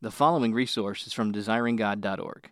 The 0.00 0.12
following 0.12 0.54
resource 0.54 1.08
is 1.08 1.12
from 1.12 1.32
desiringgod.org. 1.32 2.50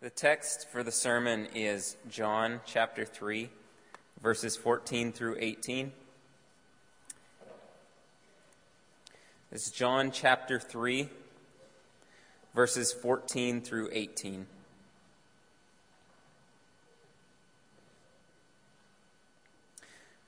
The 0.00 0.10
text 0.10 0.68
for 0.68 0.82
the 0.82 0.90
sermon 0.90 1.46
is 1.54 1.96
John 2.08 2.62
chapter 2.66 3.04
3, 3.04 3.48
verses 4.20 4.56
14 4.56 5.12
through 5.12 5.36
18. 5.38 5.92
This 9.52 9.68
is 9.68 9.70
John 9.72 10.10
chapter 10.10 10.58
3, 10.58 11.08
verses 12.56 12.92
14 12.92 13.60
through 13.60 13.90
18. 13.92 14.46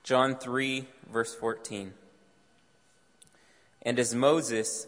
John 0.03 0.37
3, 0.37 0.85
verse 1.11 1.35
14. 1.35 1.93
And 3.81 3.99
as 3.99 4.15
Moses 4.15 4.87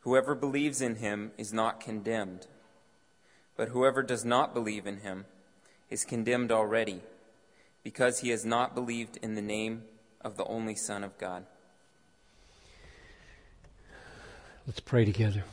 Whoever 0.00 0.34
believes 0.34 0.80
in 0.80 0.96
him 0.96 1.32
is 1.36 1.52
not 1.52 1.80
condemned, 1.80 2.46
but 3.56 3.68
whoever 3.68 4.02
does 4.02 4.24
not 4.24 4.54
believe 4.54 4.86
in 4.86 5.00
him 5.00 5.26
is 5.90 6.04
condemned 6.04 6.50
already, 6.50 7.02
because 7.82 8.20
he 8.20 8.30
has 8.30 8.44
not 8.44 8.74
believed 8.74 9.18
in 9.20 9.34
the 9.34 9.42
name 9.42 9.82
of 10.22 10.36
the 10.36 10.44
only 10.44 10.74
Son 10.74 11.04
of 11.04 11.18
God. 11.18 11.44
Let's 14.66 14.80
pray 14.80 15.04
together. 15.04 15.44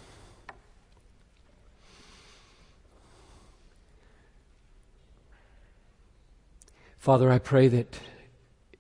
Father, 6.98 7.32
I 7.32 7.40
pray 7.40 7.68
that 7.70 8.00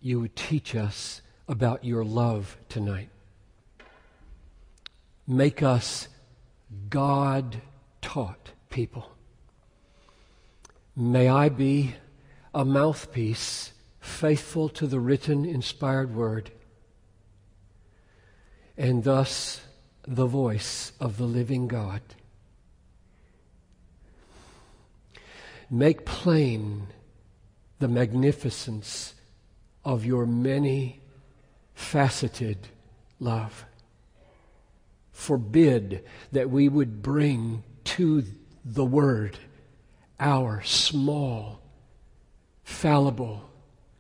you 0.01 0.19
would 0.19 0.35
teach 0.35 0.75
us 0.75 1.21
about 1.47 1.83
your 1.83 2.03
love 2.03 2.57
tonight. 2.69 3.09
Make 5.27 5.61
us 5.61 6.07
God 6.89 7.61
taught 8.01 8.51
people. 8.69 9.11
May 10.95 11.27
I 11.27 11.49
be 11.49 11.95
a 12.53 12.63
mouthpiece 12.63 13.73
faithful 13.99 14.69
to 14.69 14.87
the 14.87 14.99
written, 14.99 15.43
inspired 15.43 16.15
word, 16.15 16.51
and 18.77 19.03
thus 19.03 19.61
the 20.07 20.25
voice 20.25 20.93
of 20.99 21.17
the 21.17 21.25
living 21.25 21.67
God. 21.67 22.01
Make 25.69 26.05
plain 26.05 26.87
the 27.79 27.89
magnificence 27.89 29.13
of 29.83 30.05
your 30.05 30.25
many 30.25 31.01
faceted 31.75 32.69
love. 33.19 33.65
Forbid 35.17 36.03
that 36.31 36.51
we 36.51 36.69
would 36.69 37.01
bring 37.01 37.63
to 37.85 38.23
the 38.63 38.85
Word 38.85 39.39
our 40.19 40.61
small, 40.61 41.59
fallible, 42.63 43.49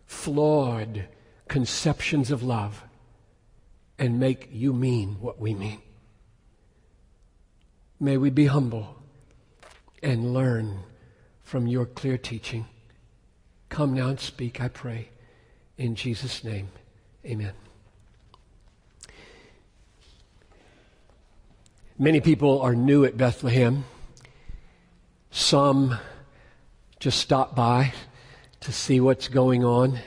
flawed 0.05 1.07
conceptions 1.47 2.29
of 2.29 2.43
love 2.43 2.83
and 3.97 4.19
make 4.19 4.49
you 4.51 4.71
mean 4.71 5.17
what 5.19 5.39
we 5.39 5.55
mean. 5.55 5.81
May 7.99 8.17
we 8.17 8.29
be 8.29 8.45
humble 8.45 8.95
and 10.03 10.35
learn 10.35 10.81
from 11.41 11.65
your 11.65 11.87
clear 11.87 12.19
teaching. 12.19 12.67
Come 13.69 13.95
now 13.95 14.09
and 14.09 14.19
speak, 14.19 14.61
I 14.61 14.67
pray. 14.67 15.09
In 15.79 15.95
Jesus' 15.95 16.43
name, 16.43 16.69
amen. 17.25 17.53
Many 21.99 22.21
people 22.21 22.61
are 22.61 22.75
new 22.75 23.05
at 23.05 23.17
Bethlehem. 23.17 23.83
Some 25.31 25.97
just 26.99 27.17
stop 27.17 27.55
by 27.55 27.91
to 28.59 28.71
see 28.71 28.99
what's 28.99 29.29
going 29.29 29.65
on. 29.65 29.97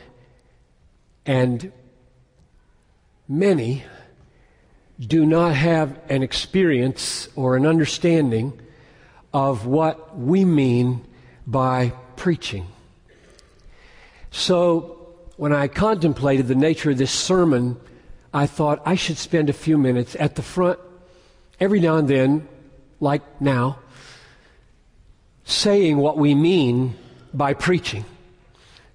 And 1.26 1.72
many 3.26 3.82
do 5.00 5.26
not 5.26 5.56
have 5.56 5.98
an 6.08 6.22
experience 6.22 7.28
or 7.34 7.56
an 7.56 7.66
understanding 7.66 8.60
of 9.34 9.66
what 9.66 10.16
we 10.16 10.44
mean 10.44 11.04
by 11.44 11.92
preaching. 12.14 12.68
So, 14.30 15.16
when 15.38 15.52
I 15.52 15.66
contemplated 15.66 16.46
the 16.46 16.54
nature 16.54 16.92
of 16.92 16.98
this 16.98 17.10
sermon, 17.10 17.80
I 18.32 18.46
thought 18.46 18.80
I 18.86 18.94
should 18.94 19.18
spend 19.18 19.50
a 19.50 19.52
few 19.52 19.76
minutes 19.76 20.14
at 20.20 20.36
the 20.36 20.42
front 20.42 20.78
every 21.60 21.80
now 21.80 21.96
and 21.96 22.08
then, 22.08 22.48
like 22.98 23.22
now, 23.40 23.78
saying 25.44 25.98
what 25.98 26.16
we 26.16 26.34
mean 26.34 26.94
by 27.34 27.54
preaching 27.54 28.04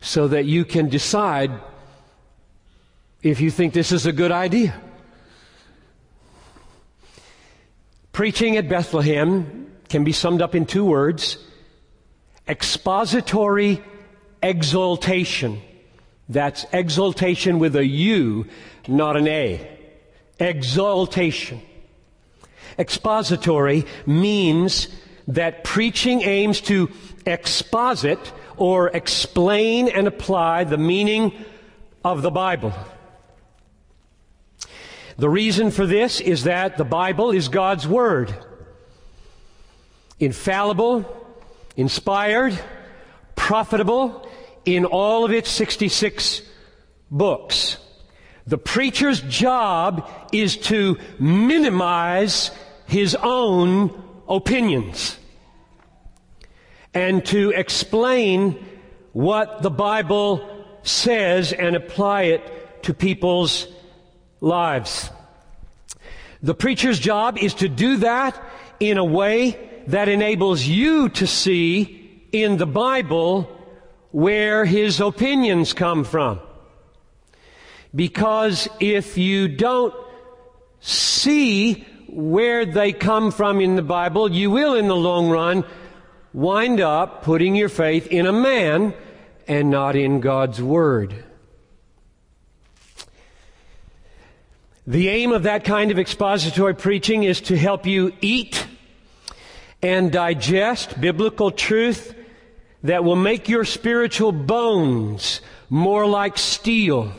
so 0.02 0.28
that 0.28 0.46
you 0.46 0.66
can 0.66 0.90
decide 0.90 1.52
if 3.22 3.42
you 3.42 3.50
think 3.50 3.74
this 3.74 3.92
is 3.92 4.06
a 4.06 4.12
good 4.12 4.32
idea. 4.32 4.74
Preaching 8.12 8.56
at 8.58 8.70
Bethlehem 8.70 9.72
can 9.90 10.04
be 10.04 10.12
summed 10.12 10.42
up 10.42 10.56
in 10.56 10.66
two 10.66 10.86
words 10.86 11.38
expository 12.48 13.84
exaltation. 14.42 15.62
That's 16.30 16.66
exaltation 16.72 17.60
with 17.60 17.76
a 17.76 17.86
U, 17.86 18.48
not 18.88 19.18
an 19.18 19.28
A. 19.28 19.80
Exaltation. 20.40 21.62
Expository 22.78 23.86
means 24.06 24.88
that 25.28 25.64
preaching 25.64 26.22
aims 26.22 26.62
to 26.62 26.90
exposit 27.26 28.20
or 28.58 28.90
explain 28.90 29.88
and 29.88 30.08
apply 30.08 30.64
the 30.64 30.78
meaning 30.78 31.34
of 32.04 32.22
the 32.22 32.32
Bible. 32.32 32.74
The 35.18 35.30
reason 35.30 35.72
for 35.72 35.86
this 35.86 36.20
is 36.20 36.44
that 36.44 36.78
the 36.78 36.84
Bible 36.84 37.32
is 37.32 37.48
God's 37.48 37.88
Word. 37.88 38.36
Infallible, 40.20 41.06
inspired, 41.78 42.58
profitable 43.36 44.30
in 44.66 44.86
all 44.86 45.26
of 45.26 45.32
its 45.32 45.50
66 45.50 46.42
books. 47.10 47.78
The 48.48 48.58
preacher's 48.58 49.22
job 49.22 50.10
is 50.32 50.58
to 50.58 50.98
minimize 51.18 52.52
his 52.88 53.16
own 53.16 54.04
opinions 54.28 55.18
and 56.94 57.26
to 57.26 57.50
explain 57.52 58.66
what 59.12 59.62
the 59.62 59.70
Bible 59.70 60.50
says 60.84 61.52
and 61.52 61.76
apply 61.76 62.24
it 62.24 62.84
to 62.84 62.94
people's 62.94 63.68
lives. 64.40 65.10
The 66.42 66.56
preacher's 66.56 67.00
job 67.00 67.38
is 67.38 67.54
to 67.56 67.68
do 67.68 67.98
that 67.98 68.42
in 68.80 68.98
a 68.98 69.04
way 69.04 69.84
that 69.88 70.08
enables 70.08 70.64
you 70.64 71.10
to 71.10 71.28
see 71.28 72.24
in 72.32 72.58
the 72.58 72.66
Bible 72.66 73.44
where 74.12 74.64
his 74.66 75.00
opinions 75.02 75.74
come 75.74 76.04
from. 76.04 76.40
Because 77.94 78.68
if 78.80 79.18
you 79.18 79.48
don't 79.48 79.94
see 80.80 81.86
where 82.16 82.66
they 82.66 82.94
come 82.94 83.32
from 83.32 83.60
in 83.60 83.76
the 83.76 83.82
Bible, 83.82 84.32
you 84.32 84.50
will 84.50 84.76
in 84.76 84.88
the 84.88 84.96
long 84.96 85.30
run 85.30 85.66
wind 86.34 86.80
up 86.80 87.24
putting 87.24 87.56
your 87.56 87.70
faith 87.70 88.08
in 88.08 88.26
a 88.26 88.34
man 88.34 88.94
and 89.48 89.70
not 89.70 89.96
in 89.96 90.22
God's 90.22 90.62
Word. 90.62 91.24
The 94.88 95.10
aim 95.10 95.32
of 95.32 95.44
that 95.44 95.66
kind 95.66 95.92
of 95.92 96.00
expository 96.00 96.76
preaching 96.76 97.24
is 97.24 97.42
to 97.42 97.58
help 97.58 97.86
you 97.86 98.14
eat 98.22 98.66
and 99.82 100.12
digest 100.12 101.00
biblical 101.02 101.52
truth 101.52 102.16
that 102.84 103.04
will 103.04 103.16
make 103.16 103.50
your 103.50 103.66
spiritual 103.66 104.32
bones 104.32 105.42
more 105.70 106.06
like 106.06 106.38
steel 106.38 107.12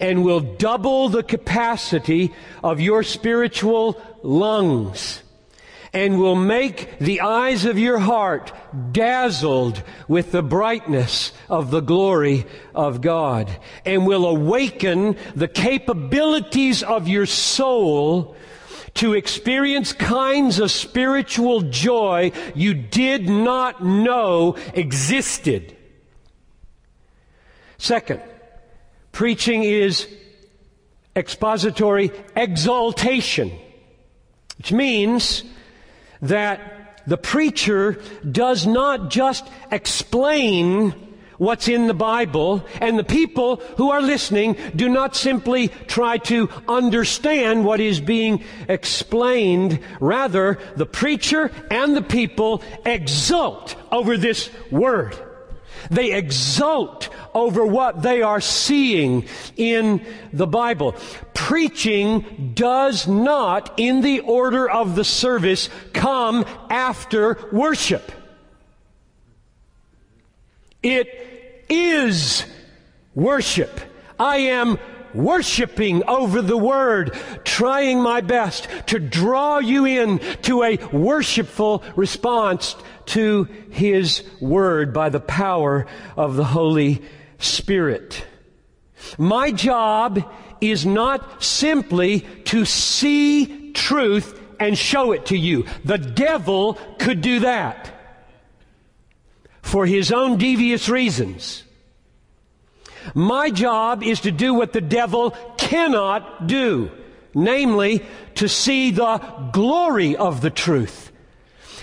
and 0.00 0.24
will 0.24 0.40
double 0.40 1.08
the 1.08 1.22
capacity 1.22 2.32
of 2.64 2.80
your 2.80 3.02
spiritual 3.02 4.00
lungs 4.22 5.22
and 5.92 6.18
will 6.18 6.36
make 6.36 6.98
the 6.98 7.20
eyes 7.20 7.64
of 7.64 7.78
your 7.78 7.98
heart 7.98 8.52
dazzled 8.92 9.82
with 10.06 10.30
the 10.30 10.42
brightness 10.42 11.32
of 11.48 11.70
the 11.70 11.80
glory 11.80 12.46
of 12.74 13.00
God 13.00 13.50
and 13.84 14.06
will 14.06 14.26
awaken 14.26 15.16
the 15.34 15.48
capabilities 15.48 16.82
of 16.82 17.08
your 17.08 17.26
soul 17.26 18.36
to 18.94 19.14
experience 19.14 19.92
kinds 19.92 20.58
of 20.58 20.70
spiritual 20.70 21.62
joy 21.62 22.30
you 22.54 22.74
did 22.74 23.28
not 23.28 23.84
know 23.84 24.56
existed. 24.74 25.76
Second, 27.78 28.20
preaching 29.20 29.64
is 29.64 30.08
expository 31.14 32.10
exaltation, 32.34 33.52
which 34.56 34.72
means 34.72 35.44
that 36.22 37.02
the 37.06 37.18
preacher 37.18 38.00
does 38.32 38.66
not 38.66 39.10
just 39.10 39.46
explain 39.70 40.94
what's 41.36 41.68
in 41.68 41.86
the 41.86 41.92
Bible, 41.92 42.64
and 42.80 42.98
the 42.98 43.04
people 43.04 43.56
who 43.76 43.90
are 43.90 44.00
listening 44.00 44.56
do 44.74 44.88
not 44.88 45.14
simply 45.14 45.68
try 45.86 46.16
to 46.16 46.48
understand 46.66 47.62
what 47.62 47.78
is 47.78 48.00
being 48.00 48.42
explained. 48.70 49.80
Rather, 50.00 50.58
the 50.76 50.86
preacher 50.86 51.50
and 51.70 51.94
the 51.94 52.00
people 52.00 52.62
exult 52.86 53.76
over 53.92 54.16
this 54.16 54.48
word. 54.70 55.14
They 55.90 56.12
exult 56.12 57.08
over 57.34 57.64
what 57.64 58.02
they 58.02 58.22
are 58.22 58.40
seeing 58.40 59.26
in 59.56 60.04
the 60.32 60.46
Bible. 60.46 60.94
Preaching 61.34 62.52
does 62.54 63.06
not, 63.06 63.72
in 63.78 64.00
the 64.00 64.20
order 64.20 64.68
of 64.68 64.96
the 64.96 65.04
service, 65.04 65.68
come 65.92 66.44
after 66.68 67.38
worship. 67.52 68.12
It 70.82 71.66
is 71.68 72.44
worship. 73.14 73.80
I 74.18 74.36
am 74.38 74.78
worshiping 75.14 76.02
over 76.08 76.42
the 76.42 76.56
Word, 76.56 77.18
trying 77.44 78.00
my 78.00 78.20
best 78.20 78.68
to 78.86 78.98
draw 78.98 79.58
you 79.58 79.84
in 79.84 80.18
to 80.42 80.62
a 80.62 80.76
worshipful 80.92 81.82
response 81.96 82.76
to 83.06 83.44
His 83.70 84.22
Word 84.40 84.92
by 84.92 85.08
the 85.08 85.20
power 85.20 85.86
of 86.16 86.36
the 86.36 86.44
Holy 86.44 87.02
Spirit. 87.38 88.24
My 89.18 89.50
job 89.50 90.30
is 90.60 90.84
not 90.84 91.42
simply 91.42 92.20
to 92.44 92.64
see 92.64 93.72
truth 93.72 94.38
and 94.58 94.76
show 94.76 95.12
it 95.12 95.26
to 95.26 95.36
you. 95.36 95.64
The 95.84 95.98
devil 95.98 96.74
could 96.98 97.22
do 97.22 97.40
that 97.40 97.90
for 99.62 99.86
his 99.86 100.12
own 100.12 100.36
devious 100.36 100.88
reasons. 100.88 101.64
My 103.14 103.50
job 103.50 104.02
is 104.02 104.20
to 104.20 104.30
do 104.30 104.54
what 104.54 104.72
the 104.72 104.80
devil 104.80 105.32
cannot 105.56 106.46
do, 106.46 106.90
namely 107.34 108.04
to 108.36 108.48
see 108.48 108.90
the 108.90 109.18
glory 109.52 110.16
of 110.16 110.40
the 110.40 110.50
truth 110.50 111.10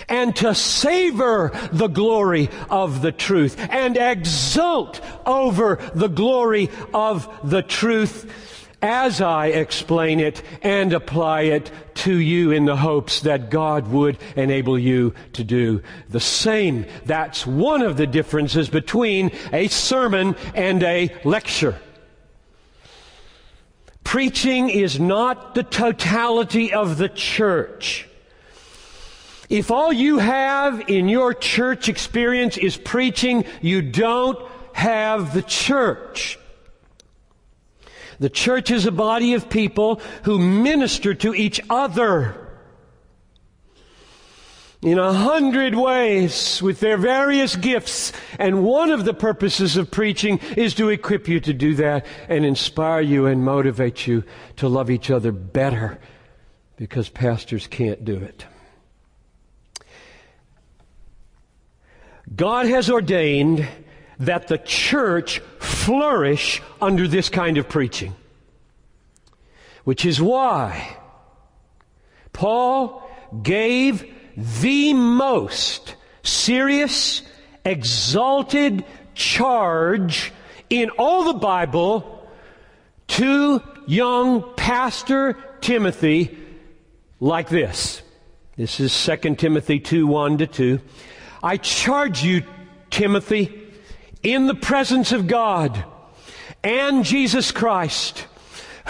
and 0.08 0.34
to 0.36 0.54
savor 0.54 1.52
the 1.72 1.88
glory 1.88 2.48
of 2.70 3.02
the 3.02 3.12
truth 3.12 3.56
and 3.58 3.96
exult 3.96 5.00
over 5.26 5.78
the 5.94 6.08
glory 6.08 6.70
of 6.94 7.28
the 7.48 7.62
truth 7.62 8.30
as 8.80 9.20
I 9.20 9.46
explain 9.46 10.20
it 10.20 10.42
and 10.62 10.92
apply 10.92 11.42
it 11.42 11.70
to 11.94 12.16
you 12.16 12.52
in 12.52 12.64
the 12.64 12.76
hopes 12.76 13.20
that 13.20 13.50
God 13.50 13.88
would 13.88 14.18
enable 14.36 14.78
you 14.78 15.14
to 15.32 15.42
do 15.42 15.82
the 16.08 16.20
same. 16.20 16.86
That's 17.04 17.46
one 17.46 17.82
of 17.82 17.96
the 17.96 18.06
differences 18.06 18.68
between 18.68 19.32
a 19.52 19.68
sermon 19.68 20.36
and 20.54 20.82
a 20.82 21.14
lecture. 21.24 21.80
Preaching 24.04 24.70
is 24.70 24.98
not 24.98 25.54
the 25.54 25.64
totality 25.64 26.72
of 26.72 26.98
the 26.98 27.08
church. 27.08 28.08
If 29.50 29.70
all 29.70 29.92
you 29.92 30.18
have 30.18 30.88
in 30.88 31.08
your 31.08 31.34
church 31.34 31.88
experience 31.88 32.56
is 32.56 32.76
preaching, 32.76 33.44
you 33.60 33.82
don't 33.82 34.38
have 34.72 35.34
the 35.34 35.42
church. 35.42 36.38
The 38.20 38.30
church 38.30 38.70
is 38.70 38.86
a 38.86 38.92
body 38.92 39.34
of 39.34 39.48
people 39.48 40.00
who 40.24 40.38
minister 40.38 41.14
to 41.14 41.34
each 41.34 41.60
other 41.70 42.48
in 44.80 44.98
a 44.98 45.12
hundred 45.12 45.74
ways 45.74 46.62
with 46.62 46.80
their 46.80 46.96
various 46.96 47.56
gifts. 47.56 48.12
And 48.38 48.64
one 48.64 48.90
of 48.90 49.04
the 49.04 49.14
purposes 49.14 49.76
of 49.76 49.90
preaching 49.90 50.38
is 50.56 50.74
to 50.74 50.88
equip 50.88 51.28
you 51.28 51.40
to 51.40 51.52
do 51.52 51.74
that 51.76 52.06
and 52.28 52.44
inspire 52.44 53.00
you 53.00 53.26
and 53.26 53.44
motivate 53.44 54.06
you 54.06 54.24
to 54.56 54.68
love 54.68 54.90
each 54.90 55.10
other 55.10 55.32
better 55.32 55.98
because 56.76 57.08
pastors 57.08 57.66
can't 57.66 58.04
do 58.04 58.16
it. 58.16 58.46
God 62.34 62.66
has 62.66 62.90
ordained 62.90 63.66
that 64.18 64.48
the 64.48 64.58
church 64.58 65.40
flourish 65.60 66.60
under 66.80 67.06
this 67.06 67.28
kind 67.28 67.58
of 67.58 67.68
preaching. 67.68 68.14
Which 69.84 70.04
is 70.04 70.20
why 70.20 70.96
Paul 72.32 73.08
gave 73.42 74.04
the 74.36 74.92
most 74.94 75.94
serious, 76.22 77.22
exalted 77.64 78.84
charge 79.14 80.32
in 80.70 80.90
all 80.90 81.24
the 81.24 81.38
Bible 81.38 82.28
to 83.08 83.62
young 83.86 84.54
pastor 84.56 85.36
Timothy 85.60 86.38
like 87.20 87.48
this. 87.48 88.02
This 88.56 88.80
is 88.80 89.06
2 89.06 89.34
Timothy 89.36 89.80
2 89.80 90.06
1 90.06 90.38
to 90.38 90.46
2. 90.46 90.80
I 91.42 91.56
charge 91.56 92.22
you, 92.22 92.42
Timothy, 92.90 93.67
in 94.22 94.46
the 94.46 94.54
presence 94.54 95.12
of 95.12 95.26
God 95.26 95.84
and 96.62 97.04
Jesus 97.04 97.52
Christ, 97.52 98.26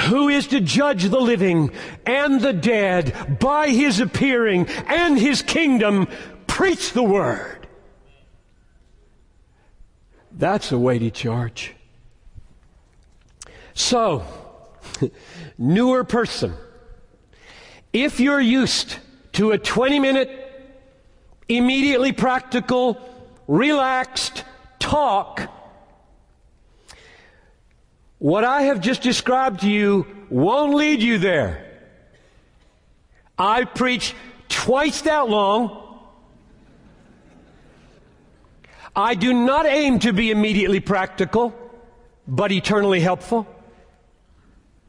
who 0.09 0.29
is 0.29 0.47
to 0.49 0.61
judge 0.61 1.05
the 1.05 1.21
living 1.21 1.71
and 2.07 2.41
the 2.41 2.53
dead 2.53 3.39
by 3.41 3.69
his 3.69 4.01
appearing 4.01 4.67
and 4.87 5.19
his 5.19 5.43
kingdom, 5.43 6.09
preach 6.47 6.93
the 6.93 7.03
word. 7.03 7.67
That's 10.33 10.71
a 10.71 10.79
weighty 10.79 11.11
charge. 11.11 11.75
So, 13.75 14.25
newer 15.59 16.05
person, 16.05 16.55
if 17.93 18.21
you're 18.21 18.41
used 18.41 18.97
to 19.33 19.51
a 19.51 19.59
20 19.59 19.99
minute, 19.99 20.31
immediately 21.49 22.13
practical, 22.13 23.01
relaxed, 23.47 24.45
talk, 24.89 25.51
what 28.19 28.45
I 28.45 28.63
have 28.63 28.81
just 28.81 29.03
described 29.03 29.61
to 29.61 29.71
you 29.71 30.07
won't 30.31 30.75
lead 30.75 31.03
you 31.03 31.19
there. 31.19 31.65
I 33.39 33.65
preach 33.65 34.15
twice 34.49 35.03
that 35.03 35.29
long. 35.29 35.85
I 38.97 39.15
do 39.15 39.33
not 39.33 39.67
aim 39.67 40.01
to 40.01 40.13
be 40.13 40.31
immediately 40.31 40.81
practical, 40.81 41.55
but 42.27 42.51
eternally 42.51 43.01
helpful. 43.01 43.47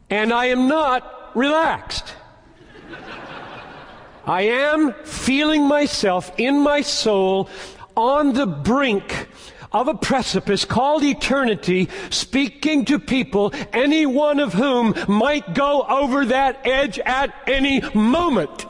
And 0.10 0.34
I 0.34 0.46
am 0.46 0.68
not 0.68 1.36
relaxed. 1.36 2.15
I 4.25 4.41
am 4.44 4.94
feeling 5.03 5.68
myself 5.68 6.32
in 6.38 6.60
my 6.62 6.82
soul 6.82 7.50
on 7.96 8.34
the 8.34 8.48
brink 8.48 9.27
of 9.72 9.88
a 9.88 9.94
precipice 9.94 10.66
called 10.66 11.04
eternity, 11.04 11.90
speaking 12.10 12.86
to 12.86 13.00
people, 13.00 13.54
any 13.72 14.06
one 14.06 14.40
of 14.40 14.54
whom 14.54 14.94
might 15.08 15.54
go 15.54 15.84
over 15.84 16.26
that 16.26 16.66
edge 16.66 17.00
at 17.00 17.34
any 17.48 17.82
moment. 17.94 18.66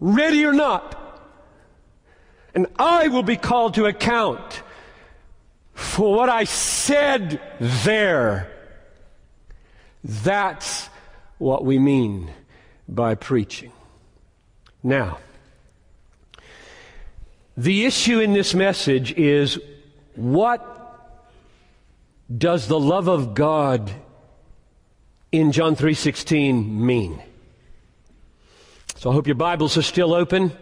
Ready 0.00 0.44
or 0.44 0.52
not. 0.52 0.94
And 2.54 2.66
I 2.78 3.08
will 3.08 3.22
be 3.22 3.36
called 3.36 3.74
to 3.74 3.86
account 3.86 4.62
for 5.74 6.14
what 6.14 6.28
I 6.28 6.44
said 6.44 7.40
there. 7.60 8.50
That's 10.02 10.88
what 11.38 11.64
we 11.64 11.78
mean 11.78 12.32
by 12.88 13.14
preaching. 13.14 13.72
Now, 14.82 15.18
the 17.58 17.86
issue 17.86 18.20
in 18.20 18.34
this 18.34 18.54
message 18.54 19.12
is 19.18 19.58
what 20.14 20.64
does 22.34 22.68
the 22.68 22.78
love 22.78 23.08
of 23.08 23.34
God 23.34 23.90
in 25.32 25.50
John 25.50 25.74
3:16 25.74 26.86
mean? 26.86 27.20
So 28.94 29.10
I 29.10 29.12
hope 29.12 29.26
your 29.26 29.34
Bibles 29.34 29.76
are 29.76 29.82
still 29.82 30.14
open. 30.14 30.52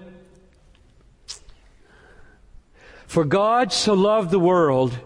For 3.07 3.27
God 3.27 3.75
so 3.75 3.93
loved 3.93 4.31
the 4.31 4.39
world 4.39 4.99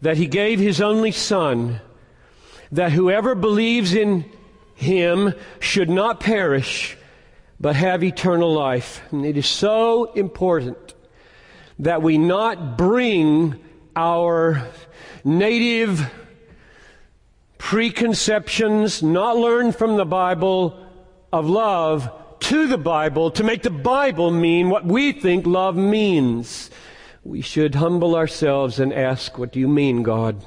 that 0.00 0.16
he 0.16 0.26
gave 0.26 0.58
his 0.58 0.80
only 0.80 1.12
son 1.12 1.82
that 2.72 2.92
whoever 2.92 3.34
believes 3.34 3.94
in 3.94 4.24
him 4.74 5.34
should 5.60 5.90
not 5.90 6.18
perish 6.18 6.96
but 7.60 7.76
have 7.76 8.02
eternal 8.02 8.54
life. 8.54 9.02
And 9.10 9.26
it 9.26 9.36
is 9.36 9.46
so 9.46 10.12
important 10.12 10.85
that 11.78 12.02
we 12.02 12.18
not 12.18 12.78
bring 12.78 13.58
our 13.94 14.68
native 15.24 16.10
preconceptions, 17.58 19.02
not 19.02 19.36
learned 19.36 19.76
from 19.76 19.96
the 19.96 20.04
Bible 20.04 20.86
of 21.32 21.48
love, 21.48 22.10
to 22.40 22.68
the 22.68 22.78
Bible 22.78 23.30
to 23.32 23.42
make 23.42 23.62
the 23.62 23.70
Bible 23.70 24.30
mean 24.30 24.68
what 24.68 24.84
we 24.84 25.12
think 25.12 25.46
love 25.46 25.76
means. 25.76 26.70
We 27.24 27.40
should 27.40 27.74
humble 27.74 28.14
ourselves 28.14 28.78
and 28.78 28.92
ask, 28.92 29.36
What 29.36 29.52
do 29.52 29.58
you 29.58 29.68
mean, 29.68 30.02
God? 30.02 30.44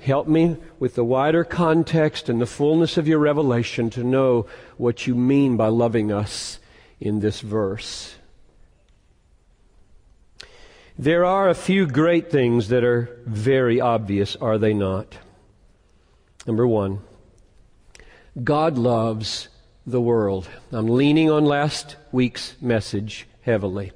Help 0.00 0.28
me 0.28 0.56
with 0.78 0.94
the 0.94 1.04
wider 1.04 1.42
context 1.42 2.28
and 2.28 2.40
the 2.40 2.46
fullness 2.46 2.96
of 2.96 3.08
your 3.08 3.18
revelation 3.18 3.90
to 3.90 4.04
know 4.04 4.46
what 4.76 5.06
you 5.06 5.16
mean 5.16 5.56
by 5.56 5.66
loving 5.66 6.12
us 6.12 6.60
in 7.00 7.18
this 7.18 7.40
verse. 7.40 8.17
There 11.00 11.24
are 11.24 11.48
a 11.48 11.54
few 11.54 11.86
great 11.86 12.28
things 12.28 12.70
that 12.70 12.82
are 12.82 13.20
very 13.24 13.80
obvious, 13.80 14.34
are 14.34 14.58
they 14.58 14.74
not? 14.74 15.16
Number 16.44 16.66
one, 16.66 17.02
God 18.42 18.76
loves 18.76 19.48
the 19.86 20.00
world. 20.00 20.48
I'm 20.72 20.88
leaning 20.88 21.30
on 21.30 21.44
last 21.44 21.94
week's 22.10 22.56
message 22.60 23.28
heavily. 23.42 23.92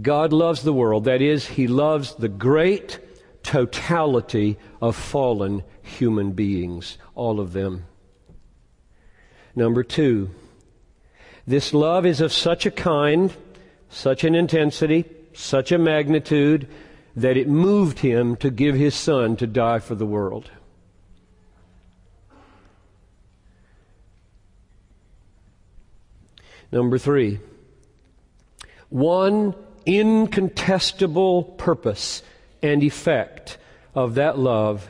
God 0.00 0.32
loves 0.32 0.62
the 0.62 0.72
world. 0.72 1.06
That 1.06 1.20
is, 1.20 1.48
He 1.48 1.66
loves 1.66 2.14
the 2.14 2.28
great 2.28 3.00
totality 3.42 4.58
of 4.80 4.94
fallen 4.94 5.64
human 5.82 6.32
beings, 6.32 6.98
all 7.16 7.40
of 7.40 7.52
them. 7.52 7.84
Number 9.56 9.82
two, 9.82 10.30
this 11.48 11.74
love 11.74 12.06
is 12.06 12.20
of 12.20 12.32
such 12.32 12.64
a 12.64 12.70
kind, 12.70 13.34
such 13.88 14.22
an 14.22 14.36
intensity, 14.36 15.04
such 15.36 15.70
a 15.70 15.78
magnitude 15.78 16.68
that 17.14 17.36
it 17.36 17.48
moved 17.48 18.00
him 18.00 18.36
to 18.36 18.50
give 18.50 18.74
his 18.74 18.94
son 18.94 19.36
to 19.36 19.46
die 19.46 19.78
for 19.78 19.94
the 19.94 20.06
world. 20.06 20.50
Number 26.72 26.98
three, 26.98 27.38
one 28.88 29.54
incontestable 29.84 31.44
purpose 31.44 32.22
and 32.62 32.82
effect 32.82 33.56
of 33.94 34.16
that 34.16 34.38
love 34.38 34.88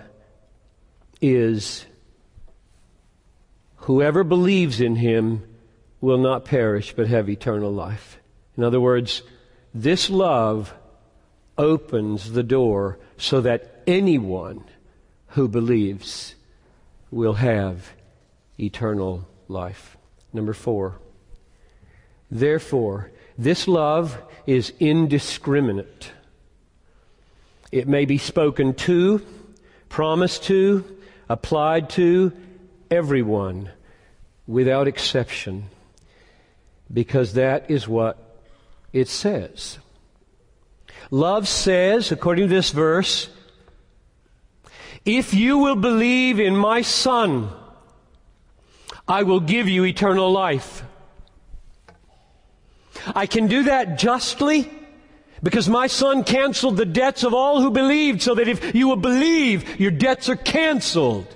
is 1.21 1.85
whoever 3.77 4.25
believes 4.25 4.81
in 4.81 4.97
him 4.97 5.43
will 6.01 6.19
not 6.19 6.45
perish 6.45 6.95
but 6.95 7.09
have 7.09 7.29
eternal 7.29 7.71
life. 7.71 8.19
In 8.57 8.65
other 8.65 8.81
words, 8.81 9.23
this 9.83 10.09
love 10.09 10.73
opens 11.59 12.33
the 12.33 12.43
door 12.43 12.99
so 13.19 13.43
that 13.43 13.83
anyone 13.87 14.65
who 15.29 15.49
believes 15.49 16.35
will 17.11 17.35
have 17.35 17.93
eternal 18.59 19.29
life. 19.49 19.99
Number 20.33 20.55
four. 20.55 20.99
Therefore, 22.31 23.11
this 23.37 23.69
love 23.69 24.19
is 24.47 24.73
indiscriminate. 24.81 26.11
It 27.71 27.87
may 27.87 28.07
be 28.07 28.19
spoken 28.19 28.73
to, 28.75 29.25
promised 29.91 30.45
to, 30.45 30.85
applied 31.29 31.91
to 31.91 32.33
everyone 32.91 33.71
without 34.47 34.89
exception, 34.89 35.65
because 36.91 37.35
that 37.35 37.71
is 37.71 37.87
what 37.87 38.26
it 38.93 39.09
says. 39.09 39.79
Love 41.11 41.47
says, 41.47 42.11
according 42.11 42.49
to 42.49 42.55
this 42.55 42.71
verse, 42.71 43.29
if 45.05 45.35
you 45.35 45.59
will 45.59 45.77
believe 45.77 46.41
in 46.41 46.57
my 46.57 46.83
Son, 46.83 47.49
I 49.07 49.23
will 49.23 49.41
give 49.41 49.69
you 49.69 49.85
eternal 49.85 50.33
life. 50.33 50.83
I 53.15 53.27
can 53.27 53.47
do 53.47 53.65
that 53.65 53.99
justly 53.99 54.69
because 55.43 55.69
my 55.69 55.87
Son 55.87 56.25
canceled 56.25 56.77
the 56.77 56.85
debts 56.85 57.23
of 57.23 57.35
all 57.35 57.61
who 57.61 57.71
believed, 57.71 58.23
so 58.23 58.35
that 58.35 58.49
if 58.49 58.75
you 58.75 58.89
will 58.89 58.97
believe, 58.97 59.79
your 59.79 59.93
debts 59.93 60.29
are 60.29 60.37
canceled. 60.37 61.27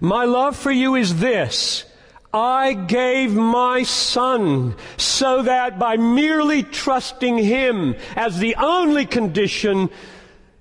My 0.00 0.24
love 0.24 0.56
for 0.56 0.70
you 0.70 0.94
is 0.94 1.20
this. 1.20 1.84
I 2.32 2.72
gave 2.74 3.34
my 3.34 3.82
son 3.82 4.76
so 4.96 5.42
that 5.42 5.78
by 5.78 5.96
merely 5.96 6.62
trusting 6.62 7.38
him 7.38 7.96
as 8.16 8.38
the 8.38 8.54
only 8.56 9.04
condition, 9.04 9.90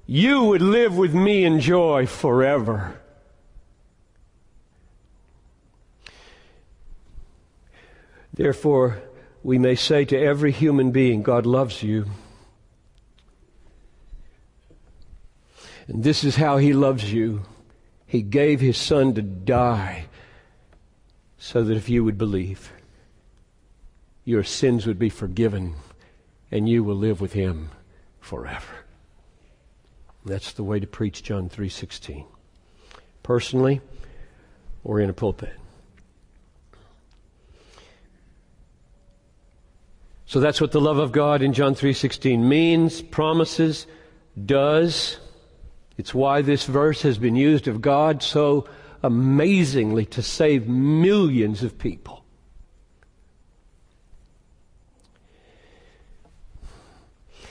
you 0.08 0.44
would 0.46 0.62
live 0.62 0.98
with 0.98 1.14
me 1.14 1.46
in 1.46 1.60
joy 1.60 2.08
forever. 2.08 3.00
Therefore, 8.34 9.02
we 9.44 9.58
may 9.58 9.76
say 9.76 10.06
to 10.06 10.18
every 10.18 10.52
human 10.52 10.92
being, 10.92 11.22
God 11.22 11.46
loves 11.46 11.84
you. 11.84 12.06
And 15.88 16.04
this 16.04 16.24
is 16.24 16.36
how 16.36 16.58
he 16.58 16.74
loves 16.74 17.12
you. 17.12 17.44
He 18.10 18.24
gave 18.24 18.60
his 18.60 18.76
son 18.76 19.14
to 19.14 19.22
die 19.22 20.06
so 21.38 21.64
that 21.64 21.78
if 21.78 21.90
you 21.90 22.04
would 22.04 22.18
believe, 22.18 22.74
your 24.26 24.44
sins 24.44 24.88
would 24.88 24.98
be 24.98 25.10
forgiven 25.10 25.76
and 26.50 26.68
you 26.68 26.84
will 26.84 26.96
live 26.96 27.22
with 27.22 27.34
him 27.34 27.70
forever. 28.20 28.84
That's 30.26 30.54
the 30.54 30.64
way 30.64 30.80
to 30.80 30.88
preach 30.88 31.22
John 31.22 31.50
3:16. 31.50 32.26
Personally 33.22 33.80
or 34.84 35.00
in 35.00 35.12
a 35.12 35.14
pulpit. 35.14 35.54
So 40.26 40.40
that's 40.40 40.60
what 40.60 40.72
the 40.72 40.82
love 40.82 40.98
of 40.98 41.12
God 41.12 41.44
in 41.44 41.54
John 41.54 41.76
3:16 41.76 42.44
means, 42.50 43.04
promises, 43.04 43.86
does 44.48 45.20
it's 46.00 46.14
why 46.14 46.42
this 46.42 46.64
verse 46.64 47.02
has 47.02 47.18
been 47.18 47.36
used 47.36 47.68
of 47.68 47.82
God 47.82 48.24
so 48.24 48.70
amazingly 49.04 50.06
to 50.06 50.22
save 50.22 50.66
millions 50.66 51.62
of 51.62 51.78
people. 51.78 52.24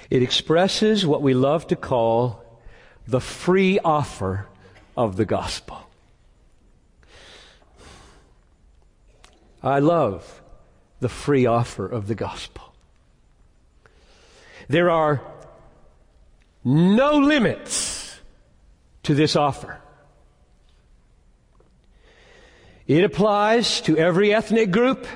It 0.09 0.23
expresses 0.23 1.05
what 1.05 1.21
we 1.21 1.35
love 1.35 1.67
to 1.67 1.77
call 1.77 2.43
the 3.07 3.21
free 3.21 3.79
offer 3.81 4.47
of 4.97 5.17
the 5.17 5.27
gospel. 5.27 5.87
I 9.63 9.81
love 9.81 10.41
the 11.01 11.11
free 11.11 11.45
offer 11.45 11.87
of 11.87 12.07
the 12.07 12.15
gospel. 12.15 12.73
There 14.69 14.89
are 14.89 15.21
no 16.65 17.19
limits 17.19 17.98
to 19.05 19.15
this 19.15 19.37
offer. 19.37 19.81
It 22.87 23.05
applies 23.05 23.83
to 23.83 23.99
every 23.99 24.33
ethnic 24.33 24.71
group, 24.71 25.07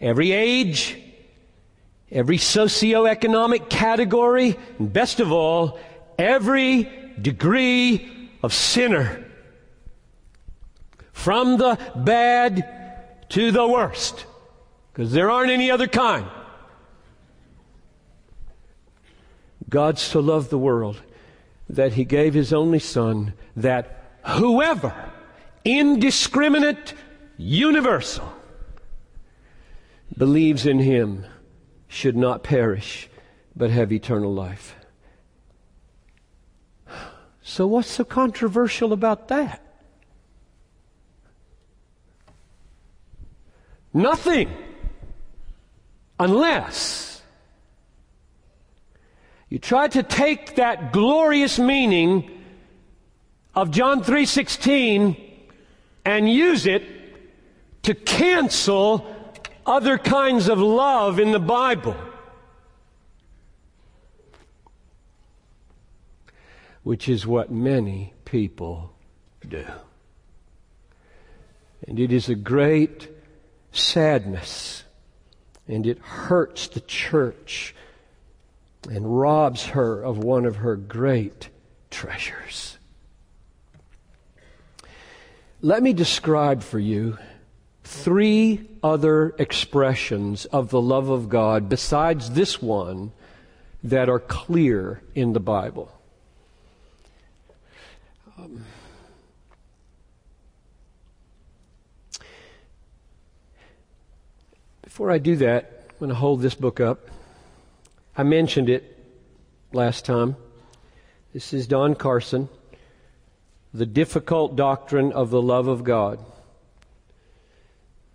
every 0.00 0.32
age, 0.32 0.98
every 2.10 2.38
socioeconomic 2.38 3.70
category, 3.70 4.58
and 4.78 4.92
best 4.92 5.20
of 5.20 5.30
all, 5.30 5.78
every 6.18 6.90
degree 7.20 8.30
of 8.42 8.52
sinner. 8.52 9.24
From 11.12 11.56
the 11.56 11.78
bad 11.94 13.28
to 13.28 13.52
the 13.52 13.66
worst, 13.66 14.26
because 14.92 15.12
there 15.12 15.30
aren't 15.30 15.52
any 15.52 15.70
other 15.70 15.86
kind. 15.86 16.26
God 19.68 19.98
so 19.98 20.18
loved 20.18 20.50
the 20.50 20.58
world 20.58 21.00
that 21.72 21.94
he 21.94 22.04
gave 22.04 22.34
his 22.34 22.52
only 22.52 22.78
son 22.78 23.32
that 23.56 24.04
whoever, 24.26 24.94
indiscriminate, 25.64 26.94
universal, 27.38 28.30
believes 30.16 30.66
in 30.66 30.78
him 30.78 31.24
should 31.88 32.16
not 32.16 32.42
perish, 32.42 33.08
but 33.56 33.70
have 33.70 33.90
eternal 33.90 34.32
life. 34.32 34.76
So, 37.42 37.66
what's 37.66 37.90
so 37.90 38.04
controversial 38.04 38.92
about 38.92 39.28
that? 39.28 39.60
Nothing. 43.92 44.50
Unless 46.20 47.11
you 49.52 49.58
try 49.58 49.86
to 49.86 50.02
take 50.02 50.54
that 50.54 50.94
glorious 50.94 51.58
meaning 51.58 52.42
of 53.54 53.70
John 53.70 54.02
3:16 54.02 55.14
and 56.06 56.26
use 56.26 56.64
it 56.64 56.82
to 57.82 57.94
cancel 57.94 59.14
other 59.66 59.98
kinds 59.98 60.48
of 60.48 60.58
love 60.58 61.20
in 61.20 61.32
the 61.32 61.38
Bible. 61.38 61.94
Which 66.82 67.06
is 67.06 67.26
what 67.26 67.50
many 67.50 68.14
people 68.24 68.94
do. 69.46 69.66
And 71.86 72.00
it 72.00 72.10
is 72.10 72.30
a 72.30 72.34
great 72.34 73.06
sadness, 73.70 74.84
and 75.68 75.86
it 75.86 75.98
hurts 75.98 76.68
the 76.68 76.80
church 76.80 77.74
and 78.90 79.20
robs 79.20 79.66
her 79.66 80.02
of 80.02 80.18
one 80.18 80.44
of 80.44 80.56
her 80.56 80.76
great 80.76 81.48
treasures. 81.90 82.78
Let 85.60 85.82
me 85.82 85.92
describe 85.92 86.62
for 86.62 86.80
you 86.80 87.18
three 87.84 88.68
other 88.82 89.34
expressions 89.38 90.44
of 90.46 90.70
the 90.70 90.80
love 90.80 91.08
of 91.08 91.28
God 91.28 91.68
besides 91.68 92.30
this 92.30 92.60
one 92.60 93.12
that 93.84 94.08
are 94.08 94.18
clear 94.18 95.02
in 95.14 95.32
the 95.32 95.40
Bible. 95.40 95.92
Um, 98.38 98.64
before 104.82 105.10
I 105.10 105.18
do 105.18 105.36
that, 105.36 105.86
I'm 105.90 105.98
going 105.98 106.08
to 106.08 106.14
hold 106.14 106.40
this 106.40 106.54
book 106.54 106.80
up. 106.80 107.08
I 108.14 108.24
mentioned 108.24 108.68
it 108.68 108.98
last 109.72 110.04
time. 110.04 110.36
This 111.32 111.54
is 111.54 111.66
Don 111.66 111.94
Carson, 111.94 112.50
The 113.72 113.86
Difficult 113.86 114.54
Doctrine 114.54 115.12
of 115.12 115.30
the 115.30 115.40
Love 115.40 115.66
of 115.66 115.82
God. 115.82 116.18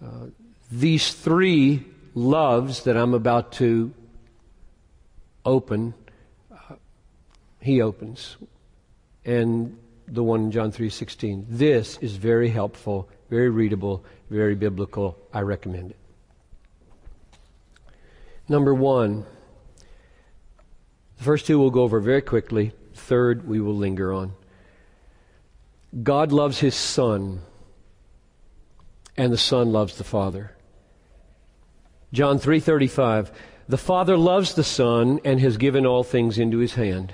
Uh, 0.04 0.28
these 0.72 1.12
three 1.14 1.84
loves 2.14 2.84
that 2.84 2.96
I'm 2.96 3.16
about 3.16 3.54
to 3.54 3.92
open, 5.44 5.96
uh, 6.52 6.76
he 7.60 7.82
opens, 7.82 8.38
and 9.26 9.80
the 10.08 10.22
one 10.22 10.42
in 10.42 10.52
John 10.52 10.72
3:16. 10.72 11.48
This 11.50 11.98
is 11.98 12.18
very 12.18 12.50
helpful, 12.50 13.10
very 13.32 13.50
readable, 13.50 14.06
very 14.30 14.54
biblical. 14.54 15.18
I 15.34 15.42
recommend 15.42 15.90
it. 15.92 15.98
Number 18.48 18.76
1. 18.76 19.26
The 21.18 21.24
first 21.24 21.46
two 21.46 21.60
we'll 21.60 21.72
go 21.72 21.84
over 21.84 22.00
very 22.00 22.22
quickly. 22.22 22.74
Third, 22.94 23.48
we 23.48 23.60
will 23.60 23.76
linger 23.76 24.14
on. 24.14 24.34
God 26.04 26.32
loves 26.32 26.60
his 26.60 26.76
son 26.76 27.42
and 29.18 29.34
the 29.34 29.38
Son 29.38 29.72
loves 29.72 29.98
the 29.98 30.04
Father. 30.04 30.52
John 32.14 32.38
3:35 32.38 33.32
The 33.68 33.78
Father 33.78 34.16
loves 34.16 34.54
the 34.54 34.64
Son 34.64 35.20
and 35.26 35.42
has 35.42 35.58
given 35.58 35.86
all 35.86 36.04
things 36.04 36.38
into 36.38 36.60
his 36.60 36.76
hand. 36.76 37.14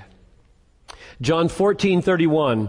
John 1.20 1.48
14:31 1.48 2.68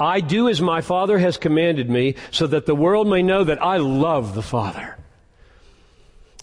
I 0.00 0.20
do 0.20 0.48
as 0.48 0.60
my 0.60 0.80
Father 0.80 1.18
has 1.18 1.36
commanded 1.36 1.88
me 1.88 2.16
so 2.32 2.48
that 2.48 2.66
the 2.66 2.74
world 2.74 3.06
may 3.06 3.22
know 3.22 3.44
that 3.44 3.62
I 3.62 3.76
love 3.76 4.34
the 4.34 4.42
Father. 4.42 4.96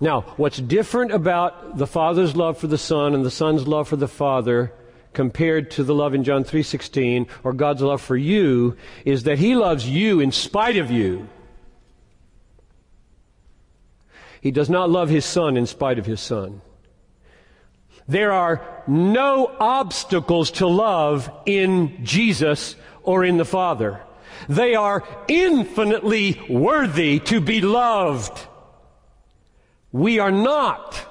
Now, 0.02 0.22
what's 0.36 0.58
different 0.58 1.12
about 1.12 1.78
the 1.78 1.86
Father's 1.86 2.36
love 2.36 2.58
for 2.58 2.66
the 2.66 2.78
Son 2.78 3.14
and 3.14 3.24
the 3.24 3.30
Son's 3.30 3.68
love 3.68 3.88
for 3.88 3.96
the 3.96 4.08
Father 4.08 4.74
compared 5.14 5.70
to 5.72 5.84
the 5.84 5.94
love 5.94 6.16
in 6.16 6.24
John 6.24 6.44
3:16 6.44 7.28
or 7.44 7.54
God's 7.54 7.84
love 7.84 8.02
for 8.02 8.18
you 8.18 8.76
is 9.06 9.24
that 9.24 9.38
he 9.38 9.56
loves 9.56 9.88
you 9.88 10.20
in 10.20 10.32
spite 10.32 10.78
of 10.78 10.90
you. 10.90 11.30
He 14.42 14.50
does 14.50 14.72
not 14.72 14.90
love 14.90 15.10
his 15.10 15.24
son 15.24 15.56
in 15.56 15.68
spite 15.68 16.00
of 16.00 16.08
his 16.08 16.20
son. 16.20 16.62
There 18.08 18.32
are 18.32 18.84
no 18.88 19.56
obstacles 19.60 20.50
to 20.52 20.66
love 20.66 21.30
in 21.46 22.04
Jesus 22.04 22.76
or 23.04 23.24
in 23.24 23.38
the 23.38 23.46
Father. 23.46 24.02
They 24.50 24.74
are 24.74 25.04
infinitely 25.28 26.42
worthy 26.50 27.20
to 27.20 27.40
be 27.40 27.62
loved. 27.62 28.48
We 29.92 30.20
are 30.20 30.32
not. 30.32 31.08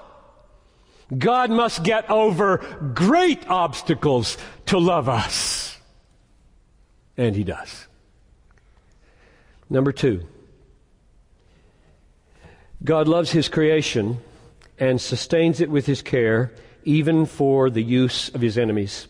God 1.17 1.51
must 1.51 1.83
get 1.83 2.09
over 2.09 2.59
great 2.95 3.49
obstacles 3.49 4.39
to 4.67 4.79
love 4.79 5.09
us. 5.09 5.77
And 7.17 7.35
He 7.35 7.45
does. 7.45 7.87
Number 9.69 9.93
two. 9.93 10.27
God 12.83 13.09
loves 13.09 13.33
His 13.33 13.49
creation 13.49 14.19
and 14.79 15.01
sustains 15.01 15.61
it 15.61 15.71
with 15.71 15.87
His 15.87 16.01
care, 16.01 16.53
even 16.85 17.27
for 17.27 17.69
the 17.69 17.83
use 17.83 18.31
of 18.31 18.41
His 18.41 18.57
enemies. 18.57 19.07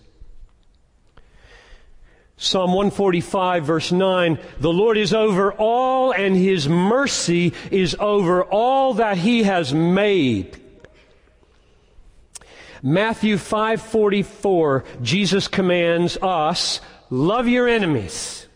Psalm 2.43 2.73
145 2.73 3.67
verse 3.67 3.93
9, 3.93 4.39
the 4.61 4.73
Lord 4.73 4.97
is 4.97 5.13
over 5.13 5.53
all 5.53 6.11
and 6.11 6.35
His 6.35 6.67
mercy 6.67 7.53
is 7.71 7.95
over 8.01 8.43
all 8.45 8.95
that 8.95 9.19
He 9.19 9.43
has 9.43 9.75
made. 9.75 10.59
Matthew 12.83 13.37
5:44 13.37 15.03
Jesus 15.03 15.49
commands 15.49 16.17
us 16.23 16.81
love 17.11 17.47
your 17.47 17.69
enemies 17.69 18.47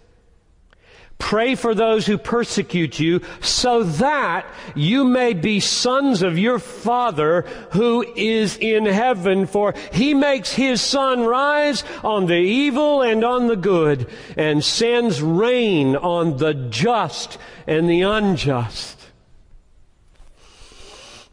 Pray 1.25 1.55
for 1.55 1.75
those 1.75 2.05
who 2.05 2.19
persecute 2.19 3.01
you 3.01 3.23
so 3.41 3.83
that 3.83 4.45
you 4.75 5.07
may 5.07 5.33
be 5.33 5.59
sons 5.59 6.21
of 6.21 6.39
your 6.39 6.59
Father 6.59 7.47
who 7.71 8.05
is 8.15 8.59
in 8.59 8.85
heaven. 8.85 9.47
For 9.47 9.73
he 9.91 10.13
makes 10.13 10.53
his 10.53 10.83
sun 10.83 11.23
rise 11.23 11.83
on 12.03 12.27
the 12.27 12.37
evil 12.37 13.01
and 13.01 13.25
on 13.25 13.47
the 13.47 13.57
good 13.57 14.07
and 14.37 14.63
sends 14.63 15.23
rain 15.23 15.97
on 15.97 16.37
the 16.37 16.53
just 16.53 17.39
and 17.67 17.89
the 17.89 18.03
unjust. 18.03 19.01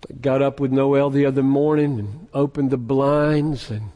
I 0.10 0.14
got 0.22 0.42
up 0.42 0.62
with 0.62 0.72
Noel 0.72 1.10
the 1.10 1.26
other 1.26 1.44
morning 1.44 2.00
and 2.00 2.28
opened 2.34 2.72
the 2.72 2.78
blinds 2.78 3.70
and 3.70 3.92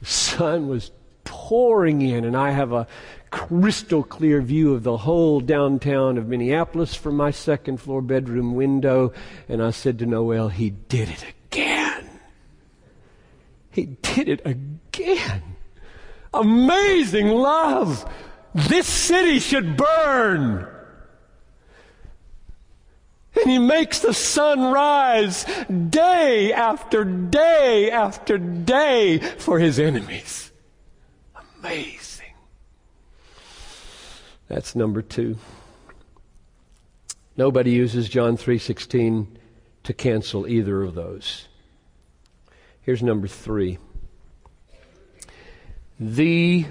the 0.00 0.06
sun 0.06 0.66
was 0.66 0.90
pouring 1.22 2.02
in 2.02 2.24
and 2.24 2.36
I 2.36 2.50
have 2.50 2.72
a 2.72 2.88
crystal 3.36 4.02
clear 4.02 4.40
view 4.40 4.72
of 4.72 4.82
the 4.82 4.96
whole 4.96 5.40
downtown 5.40 6.16
of 6.16 6.26
Minneapolis 6.26 6.94
from 6.94 7.16
my 7.16 7.30
second 7.30 7.76
floor 7.76 8.00
bedroom 8.00 8.54
window. 8.54 9.12
And 9.46 9.62
I 9.62 9.70
said 9.70 9.98
to 9.98 10.06
Noel, 10.06 10.48
He 10.48 10.70
did 10.70 11.10
it 11.10 11.22
again. 11.22 12.08
He 13.70 13.84
did 13.84 14.30
it 14.30 14.40
again. 14.46 15.42
Amazing 16.32 17.28
love. 17.28 18.10
This 18.54 18.86
city 18.86 19.38
should 19.38 19.76
burn. 19.76 20.66
And 23.38 23.50
he 23.50 23.58
makes 23.58 23.98
the 23.98 24.14
sun 24.14 24.72
rise 24.72 25.44
day 25.68 26.54
after 26.54 27.04
day 27.04 27.90
after 27.90 28.38
day 28.38 29.18
for 29.18 29.58
his 29.58 29.78
enemies. 29.78 30.50
Amazing. 31.60 32.05
That's 34.48 34.76
number 34.76 35.02
2. 35.02 35.36
Nobody 37.36 37.72
uses 37.72 38.08
John 38.08 38.36
3:16 38.36 39.26
to 39.82 39.92
cancel 39.92 40.46
either 40.46 40.82
of 40.82 40.94
those. 40.94 41.48
Here's 42.80 43.02
number 43.02 43.26
3. 43.26 43.78
The 45.98 46.66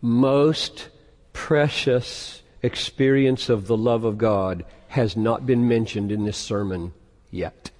most 0.00 0.88
precious 1.32 2.42
experience 2.62 3.48
of 3.48 3.66
the 3.66 3.76
love 3.76 4.04
of 4.04 4.18
God 4.18 4.64
has 4.88 5.16
not 5.16 5.46
been 5.46 5.68
mentioned 5.68 6.10
in 6.10 6.24
this 6.24 6.36
sermon 6.36 6.92
yet. 7.30 7.70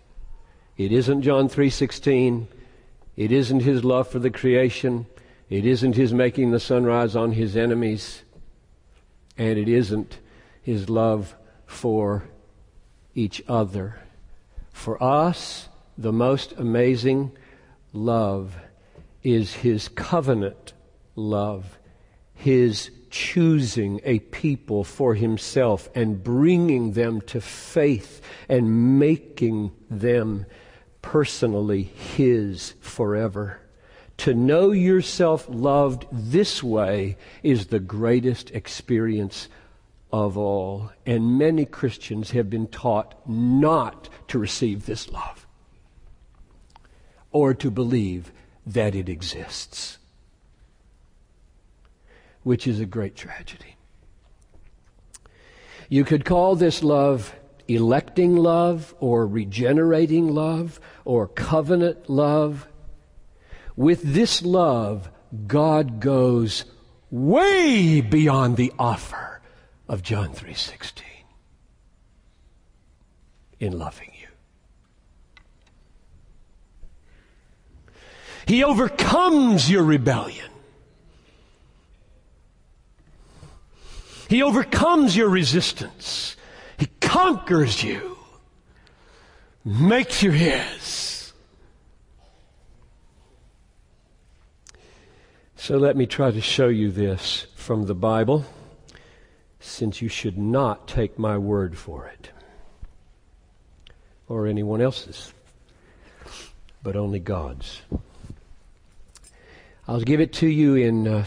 It 0.76 0.92
isn't 0.92 1.22
John 1.22 1.48
3:16. 1.48 2.46
It 3.16 3.32
isn't 3.32 3.60
his 3.60 3.82
love 3.82 4.08
for 4.08 4.18
the 4.18 4.30
creation. 4.30 5.06
It 5.50 5.64
isn't 5.64 5.96
his 5.96 6.12
making 6.12 6.50
the 6.50 6.60
sunrise 6.60 7.16
on 7.16 7.32
his 7.32 7.56
enemies 7.56 8.22
and 9.38 9.58
it 9.58 9.68
isn't 9.68 10.18
his 10.60 10.90
love 10.90 11.34
for 11.64 12.24
each 13.14 13.42
other. 13.48 14.00
For 14.72 15.02
us, 15.02 15.68
the 15.96 16.12
most 16.12 16.52
amazing 16.58 17.32
love 17.92 18.56
is 19.22 19.54
his 19.54 19.88
covenant 19.88 20.72
love, 21.16 21.78
his 22.34 22.90
choosing 23.10 24.00
a 24.04 24.18
people 24.18 24.84
for 24.84 25.14
himself 25.14 25.88
and 25.94 26.22
bringing 26.22 26.92
them 26.92 27.20
to 27.22 27.40
faith 27.40 28.20
and 28.48 28.98
making 28.98 29.72
them 29.88 30.44
personally 31.00 31.82
his 31.82 32.74
forever. 32.80 33.60
To 34.18 34.34
know 34.34 34.72
yourself 34.72 35.46
loved 35.48 36.06
this 36.10 36.62
way 36.62 37.16
is 37.42 37.66
the 37.66 37.78
greatest 37.78 38.50
experience 38.50 39.48
of 40.12 40.36
all. 40.36 40.90
And 41.06 41.38
many 41.38 41.64
Christians 41.64 42.32
have 42.32 42.50
been 42.50 42.66
taught 42.66 43.14
not 43.28 44.08
to 44.28 44.38
receive 44.38 44.86
this 44.86 45.08
love 45.10 45.46
or 47.30 47.54
to 47.54 47.70
believe 47.70 48.32
that 48.66 48.94
it 48.94 49.08
exists, 49.08 49.98
which 52.42 52.66
is 52.66 52.80
a 52.80 52.86
great 52.86 53.14
tragedy. 53.14 53.76
You 55.88 56.04
could 56.04 56.24
call 56.24 56.54
this 56.56 56.82
love 56.82 57.34
electing 57.68 58.34
love 58.34 58.94
or 58.98 59.26
regenerating 59.26 60.34
love 60.34 60.80
or 61.04 61.28
covenant 61.28 62.10
love. 62.10 62.66
With 63.78 64.02
this 64.02 64.42
love, 64.42 65.08
God 65.46 66.00
goes 66.00 66.64
way 67.12 68.00
beyond 68.00 68.56
the 68.56 68.72
offer 68.76 69.40
of 69.88 70.02
John 70.02 70.32
3:16 70.32 71.04
in 73.60 73.78
loving 73.78 74.10
you. 74.20 74.26
He 78.46 78.64
overcomes 78.64 79.70
your 79.70 79.84
rebellion. 79.84 80.50
He 84.28 84.42
overcomes 84.42 85.14
your 85.16 85.28
resistance. 85.28 86.34
He 86.78 86.86
conquers 87.00 87.84
you, 87.84 88.18
makes 89.64 90.24
you 90.24 90.32
his. 90.32 91.07
So 95.68 95.76
let 95.76 95.98
me 95.98 96.06
try 96.06 96.30
to 96.30 96.40
show 96.40 96.68
you 96.68 96.90
this 96.90 97.46
from 97.54 97.84
the 97.84 97.94
Bible, 97.94 98.46
since 99.60 100.00
you 100.00 100.08
should 100.08 100.38
not 100.38 100.88
take 100.88 101.18
my 101.18 101.36
word 101.36 101.76
for 101.76 102.06
it 102.06 102.30
or 104.28 104.46
anyone 104.46 104.80
else's, 104.80 105.34
but 106.82 106.96
only 106.96 107.18
God's. 107.18 107.82
I'll 109.86 110.00
give 110.00 110.20
it 110.20 110.32
to 110.40 110.46
you 110.46 110.74
in 110.74 111.06
uh, 111.06 111.26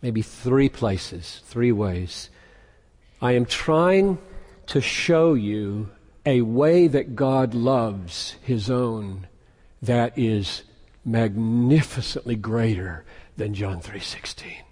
maybe 0.00 0.22
three 0.22 0.70
places, 0.70 1.42
three 1.44 1.70
ways. 1.70 2.30
I 3.20 3.32
am 3.32 3.44
trying 3.44 4.16
to 4.68 4.80
show 4.80 5.34
you 5.34 5.90
a 6.24 6.40
way 6.40 6.86
that 6.86 7.14
God 7.14 7.52
loves 7.52 8.36
His 8.40 8.70
own 8.70 9.26
that 9.82 10.18
is 10.18 10.62
magnificently 11.04 12.34
greater 12.34 13.04
than 13.36 13.54
John 13.54 13.80
3:16. 13.80 14.62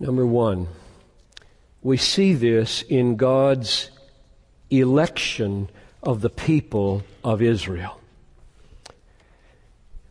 Number 0.00 0.26
1, 0.26 0.68
we 1.82 1.96
see 1.96 2.34
this 2.34 2.82
in 2.82 3.16
God's 3.16 3.90
election 4.70 5.70
of 6.02 6.20
the 6.20 6.30
people 6.30 7.02
of 7.22 7.40
Israel. 7.40 8.00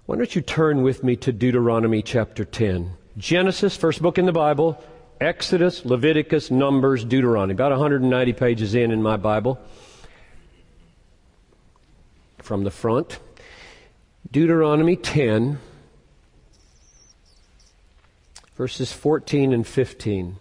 Why 0.06 0.18
don't 0.18 0.36
you 0.36 0.42
turn 0.42 0.82
with 0.84 1.04
me 1.04 1.16
to 1.18 1.32
Deuteronomy 1.32 2.02
chapter 2.02 2.44
10? 2.44 2.94
Genesis, 3.18 3.78
first 3.78 4.02
book 4.02 4.18
in 4.18 4.26
the 4.26 4.32
Bible, 4.32 4.84
Exodus, 5.22 5.86
Leviticus, 5.86 6.52
Numbers, 6.52 7.06
Deuteronomy. 7.06 7.54
About 7.54 7.72
190 7.72 8.34
pages 8.34 8.76
in 8.76 8.92
in 8.92 9.02
my 9.02 9.16
Bible. 9.16 9.60
From 12.40 12.64
the 12.64 12.72
front. 12.72 13.20
Deuteronomy 14.32 14.96
10, 14.96 15.60
verses 18.56 18.92
14 18.92 19.54
and 19.54 19.68
15. 19.68 20.38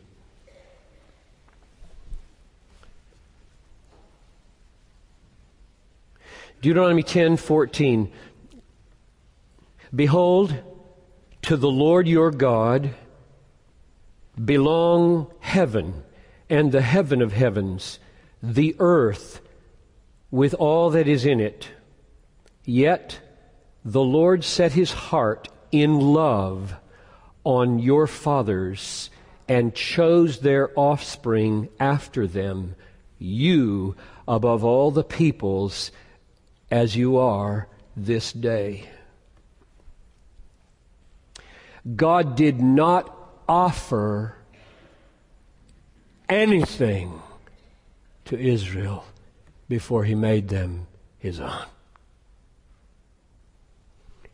Deuteronomy 6.62 7.02
10, 7.02 7.36
14. 7.36 8.12
Behold, 9.94 10.54
to 11.42 11.56
the 11.56 11.70
Lord 11.70 12.06
your 12.06 12.30
God 12.30 12.94
belong 14.42 15.30
heaven 15.40 16.04
and 16.48 16.70
the 16.70 16.82
heaven 16.82 17.20
of 17.20 17.32
heavens, 17.32 17.98
the 18.42 18.76
earth 18.78 19.40
with 20.30 20.54
all 20.54 20.90
that 20.90 21.08
is 21.08 21.26
in 21.26 21.40
it. 21.40 21.68
Yet 22.64 23.20
the 23.84 24.02
Lord 24.02 24.44
set 24.44 24.72
his 24.72 24.92
heart 24.92 25.48
in 25.70 25.98
love 25.98 26.74
on 27.44 27.78
your 27.78 28.06
fathers 28.06 29.10
and 29.48 29.74
chose 29.74 30.40
their 30.40 30.70
offspring 30.78 31.68
after 31.80 32.26
them, 32.26 32.76
you 33.18 33.96
above 34.26 34.64
all 34.64 34.90
the 34.90 35.04
peoples, 35.04 35.90
as 36.70 36.96
you 36.96 37.18
are 37.18 37.68
this 37.96 38.32
day. 38.32 38.88
God 41.96 42.36
did 42.36 42.60
not 42.60 43.14
offer 43.48 44.36
anything 46.28 47.20
to 48.26 48.38
Israel 48.38 49.04
before 49.68 50.04
he 50.04 50.14
made 50.14 50.48
them 50.48 50.86
his 51.18 51.40
own. 51.40 51.66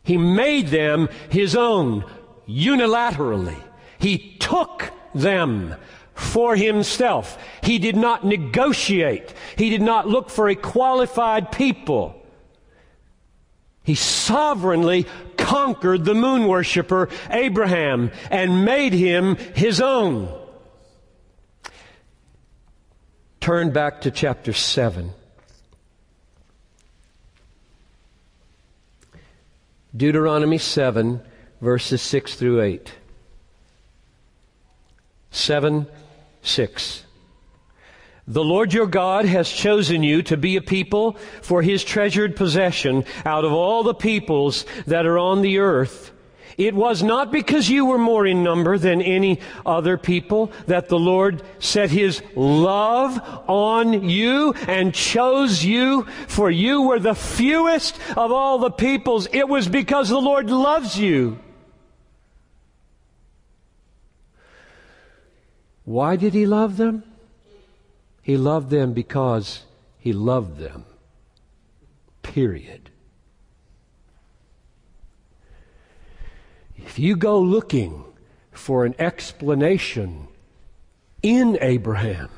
He 0.03 0.17
made 0.17 0.67
them 0.67 1.09
his 1.29 1.55
own 1.55 2.05
unilaterally. 2.47 3.61
He 3.99 4.37
took 4.39 4.91
them 5.13 5.75
for 6.13 6.55
himself. 6.55 7.37
He 7.61 7.79
did 7.79 7.95
not 7.95 8.25
negotiate. 8.25 9.33
He 9.57 9.69
did 9.69 9.81
not 9.81 10.07
look 10.07 10.29
for 10.29 10.49
a 10.49 10.55
qualified 10.55 11.51
people. 11.51 12.15
He 13.83 13.95
sovereignly 13.95 15.05
conquered 15.37 16.05
the 16.05 16.13
moon 16.13 16.47
worshiper 16.47 17.09
Abraham 17.29 18.11
and 18.29 18.65
made 18.65 18.93
him 18.93 19.35
his 19.35 19.81
own. 19.81 20.29
Turn 23.39 23.71
back 23.71 24.01
to 24.01 24.11
chapter 24.11 24.53
7. 24.53 25.13
Deuteronomy 29.95 30.57
7, 30.57 31.21
verses 31.61 32.01
6 32.01 32.35
through 32.35 32.61
8. 32.61 32.93
7, 35.31 35.87
6. 36.41 37.03
The 38.27 38.43
Lord 38.43 38.73
your 38.73 38.85
God 38.85 39.25
has 39.25 39.49
chosen 39.49 40.03
you 40.03 40.21
to 40.23 40.37
be 40.37 40.55
a 40.55 40.61
people 40.61 41.13
for 41.41 41.63
his 41.63 41.83
treasured 41.83 42.35
possession 42.35 43.03
out 43.25 43.43
of 43.43 43.51
all 43.51 43.81
the 43.81 43.95
peoples 43.95 44.65
that 44.85 45.07
are 45.07 45.17
on 45.17 45.41
the 45.41 45.57
earth. 45.57 46.11
It 46.59 46.75
was 46.75 47.01
not 47.01 47.31
because 47.31 47.69
you 47.69 47.85
were 47.85 47.97
more 47.97 48.27
in 48.27 48.43
number 48.43 48.77
than 48.77 49.01
any 49.01 49.39
other 49.65 49.97
people 49.97 50.51
that 50.67 50.89
the 50.89 50.99
Lord 50.99 51.41
set 51.59 51.89
his 51.89 52.21
love 52.35 53.17
on 53.47 54.09
you 54.09 54.53
and 54.67 54.93
chose 54.93 55.63
you, 55.63 56.03
for 56.27 56.51
you 56.51 56.81
were 56.81 56.99
the 56.99 57.15
fewest 57.15 57.97
of 58.17 58.33
all 58.33 58.59
the 58.59 58.71
peoples. 58.71 59.29
It 59.31 59.47
was 59.47 59.69
because 59.69 60.09
the 60.09 60.19
Lord 60.19 60.49
loves 60.49 60.99
you. 60.99 61.39
Why 65.85 66.17
did 66.17 66.33
he 66.33 66.45
love 66.45 66.75
them? 66.75 67.03
He 68.21 68.35
loved 68.35 68.69
them 68.69 68.91
because 68.91 69.63
he 69.97 70.11
loved 70.11 70.57
them. 70.57 70.83
Period. 72.21 72.88
If 76.85 76.97
you 76.97 77.15
go 77.15 77.39
looking 77.39 78.03
for 78.51 78.85
an 78.85 78.95
explanation 78.99 80.27
in 81.21 81.57
Abraham 81.61 82.29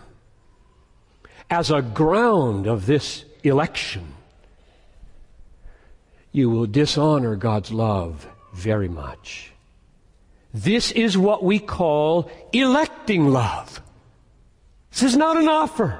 as 1.49 1.69
a 1.69 1.81
ground 1.81 2.67
of 2.67 2.85
this 2.85 3.25
election, 3.43 4.13
you 6.31 6.49
will 6.49 6.65
dishonor 6.65 7.35
God's 7.35 7.71
love 7.71 8.27
very 8.53 8.89
much. 8.89 9.51
This 10.53 10.91
is 10.91 11.17
what 11.17 11.43
we 11.43 11.59
call 11.59 12.29
electing 12.51 13.29
love. 13.29 13.81
This 14.91 15.03
is 15.03 15.15
not 15.15 15.37
an 15.37 15.47
offer. 15.47 15.99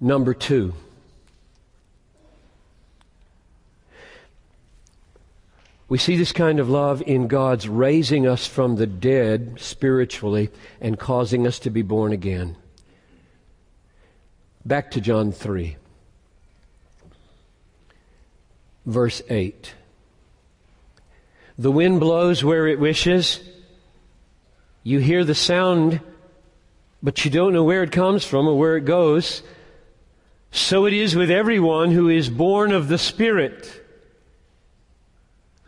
Number 0.00 0.34
two, 0.34 0.74
we 5.88 5.96
see 5.96 6.16
this 6.16 6.32
kind 6.32 6.60
of 6.60 6.68
love 6.68 7.02
in 7.02 7.28
God's 7.28 7.66
raising 7.66 8.26
us 8.26 8.46
from 8.46 8.76
the 8.76 8.86
dead 8.86 9.54
spiritually 9.58 10.50
and 10.80 10.98
causing 10.98 11.46
us 11.46 11.58
to 11.60 11.70
be 11.70 11.82
born 11.82 12.12
again. 12.12 12.56
Back 14.66 14.90
to 14.92 15.00
John 15.00 15.32
3, 15.32 15.76
verse 18.84 19.22
8. 19.30 19.74
The 21.58 21.72
wind 21.72 22.00
blows 22.00 22.44
where 22.44 22.66
it 22.66 22.78
wishes. 22.78 23.40
You 24.82 24.98
hear 24.98 25.24
the 25.24 25.34
sound, 25.34 26.00
but 27.02 27.24
you 27.24 27.30
don't 27.30 27.54
know 27.54 27.64
where 27.64 27.82
it 27.82 27.92
comes 27.92 28.26
from 28.26 28.46
or 28.46 28.58
where 28.58 28.76
it 28.76 28.84
goes. 28.84 29.42
So 30.50 30.84
it 30.84 30.92
is 30.92 31.16
with 31.16 31.30
everyone 31.30 31.92
who 31.92 32.10
is 32.10 32.28
born 32.28 32.72
of 32.72 32.88
the 32.88 32.98
Spirit. 32.98 33.87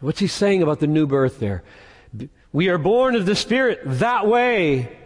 What's 0.01 0.21
he 0.21 0.27
saying 0.27 0.63
about 0.63 0.81
the 0.81 0.87
new 0.87 1.07
birth 1.07 1.39
there? 1.39 1.63
We 2.53 2.69
are 2.69 2.79
born 2.79 3.15
of 3.15 3.27
the 3.27 3.37
Spirit 3.37 3.81
that 3.85 4.27
way. 4.27 4.97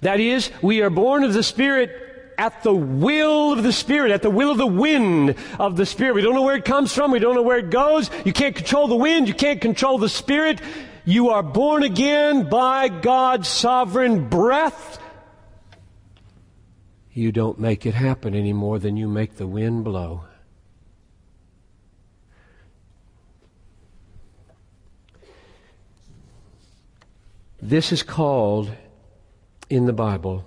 That 0.00 0.20
is, 0.20 0.50
we 0.62 0.82
are 0.82 0.90
born 0.90 1.24
of 1.24 1.34
the 1.34 1.42
Spirit 1.42 2.34
at 2.38 2.62
the 2.62 2.74
will 2.74 3.52
of 3.52 3.62
the 3.62 3.72
Spirit, 3.72 4.12
at 4.12 4.22
the 4.22 4.30
will 4.30 4.50
of 4.50 4.58
the 4.58 4.66
wind 4.66 5.34
of 5.58 5.76
the 5.76 5.86
Spirit. 5.86 6.14
We 6.14 6.22
don't 6.22 6.34
know 6.34 6.42
where 6.42 6.56
it 6.56 6.64
comes 6.64 6.92
from. 6.92 7.10
We 7.10 7.18
don't 7.18 7.34
know 7.34 7.42
where 7.42 7.58
it 7.58 7.70
goes. 7.70 8.10
You 8.24 8.32
can't 8.32 8.56
control 8.56 8.88
the 8.88 8.96
wind. 8.96 9.28
You 9.28 9.34
can't 9.34 9.60
control 9.60 9.98
the 9.98 10.08
Spirit. 10.08 10.60
You 11.04 11.30
are 11.30 11.42
born 11.42 11.82
again 11.82 12.48
by 12.48 12.88
God's 12.88 13.48
sovereign 13.48 14.28
breath. 14.28 14.98
You 17.12 17.32
don't 17.32 17.58
make 17.58 17.84
it 17.84 17.94
happen 17.94 18.34
any 18.34 18.52
more 18.52 18.78
than 18.78 18.96
you 18.96 19.08
make 19.08 19.36
the 19.36 19.46
wind 19.46 19.84
blow. 19.84 20.24
This 27.64 27.92
is 27.92 28.02
called 28.02 28.72
in 29.70 29.86
the 29.86 29.92
Bible 29.92 30.44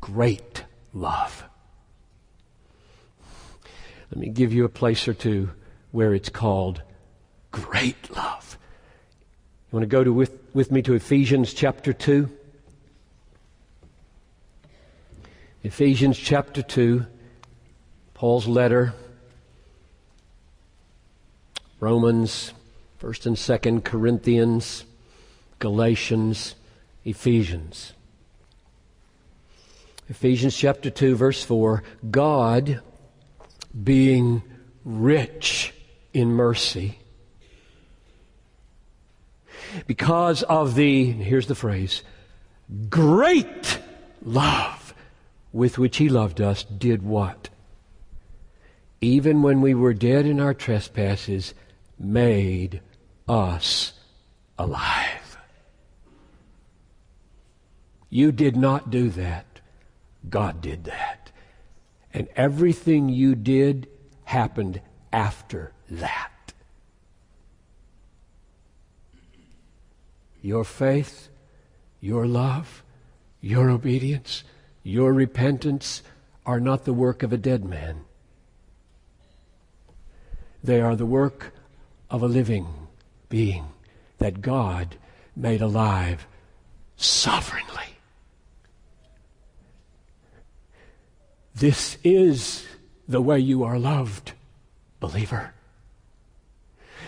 great 0.00 0.64
love. 0.92 1.44
Let 4.10 4.18
me 4.18 4.28
give 4.28 4.52
you 4.52 4.64
a 4.64 4.68
place 4.68 5.06
or 5.06 5.14
two 5.14 5.50
where 5.92 6.14
it's 6.14 6.30
called 6.30 6.82
great 7.52 8.10
love. 8.10 8.58
You 9.70 9.76
want 9.76 9.82
to 9.84 9.86
go 9.86 10.02
to 10.02 10.12
with, 10.12 10.36
with 10.52 10.72
me 10.72 10.82
to 10.82 10.94
Ephesians 10.94 11.54
chapter 11.54 11.92
2? 11.92 12.28
Ephesians 15.62 16.18
chapter 16.18 16.62
2, 16.62 17.06
Paul's 18.14 18.48
letter, 18.48 18.94
Romans, 21.78 22.52
1st 23.00 23.26
and 23.26 23.36
2nd 23.36 23.84
Corinthians, 23.84 24.84
Galatians, 25.58 26.54
Ephesians. 27.04 27.92
Ephesians 30.08 30.56
chapter 30.56 30.90
2, 30.90 31.16
verse 31.16 31.42
4 31.42 31.82
God, 32.10 32.80
being 33.82 34.42
rich 34.84 35.74
in 36.12 36.28
mercy, 36.28 36.98
because 39.86 40.42
of 40.44 40.74
the, 40.74 41.10
here's 41.10 41.48
the 41.48 41.54
phrase, 41.54 42.02
great 42.88 43.80
love 44.22 44.94
with 45.52 45.78
which 45.78 45.96
He 45.96 46.08
loved 46.08 46.40
us, 46.40 46.64
did 46.64 47.02
what? 47.02 47.48
Even 49.00 49.42
when 49.42 49.60
we 49.60 49.74
were 49.74 49.94
dead 49.94 50.26
in 50.26 50.40
our 50.40 50.54
trespasses, 50.54 51.54
made 51.98 52.80
us 53.28 53.92
alive. 54.58 55.15
You 58.10 58.32
did 58.32 58.56
not 58.56 58.90
do 58.90 59.10
that. 59.10 59.60
God 60.28 60.60
did 60.60 60.84
that. 60.84 61.30
And 62.12 62.28
everything 62.36 63.08
you 63.08 63.34
did 63.34 63.88
happened 64.24 64.80
after 65.12 65.72
that. 65.90 66.30
Your 70.42 70.64
faith, 70.64 71.28
your 72.00 72.26
love, 72.26 72.82
your 73.40 73.68
obedience, 73.70 74.44
your 74.82 75.12
repentance 75.12 76.02
are 76.44 76.60
not 76.60 76.84
the 76.84 76.92
work 76.92 77.22
of 77.22 77.32
a 77.32 77.36
dead 77.36 77.64
man. 77.64 78.04
They 80.62 80.80
are 80.80 80.96
the 80.96 81.06
work 81.06 81.52
of 82.08 82.22
a 82.22 82.28
living 82.28 82.66
being 83.28 83.66
that 84.18 84.40
God 84.40 84.96
made 85.34 85.60
alive 85.60 86.26
sovereignly. 86.96 87.95
This 91.58 91.96
is 92.04 92.66
the 93.08 93.20
way 93.20 93.38
you 93.38 93.64
are 93.64 93.78
loved, 93.78 94.32
believer. 95.00 95.54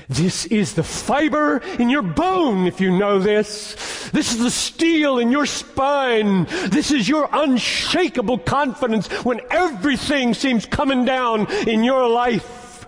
This 0.08 0.46
is 0.46 0.72
the 0.72 0.82
fiber 0.82 1.58
in 1.78 1.90
your 1.90 2.00
bone, 2.00 2.66
if 2.66 2.80
you 2.80 2.96
know 2.96 3.18
this. 3.18 4.08
This 4.10 4.32
is 4.32 4.38
the 4.38 4.50
steel 4.50 5.18
in 5.18 5.30
your 5.30 5.44
spine. 5.44 6.46
This 6.70 6.90
is 6.90 7.06
your 7.06 7.28
unshakable 7.30 8.38
confidence 8.38 9.08
when 9.22 9.42
everything 9.50 10.32
seems 10.32 10.64
coming 10.64 11.04
down 11.04 11.46
in 11.68 11.84
your 11.84 12.08
life. 12.08 12.86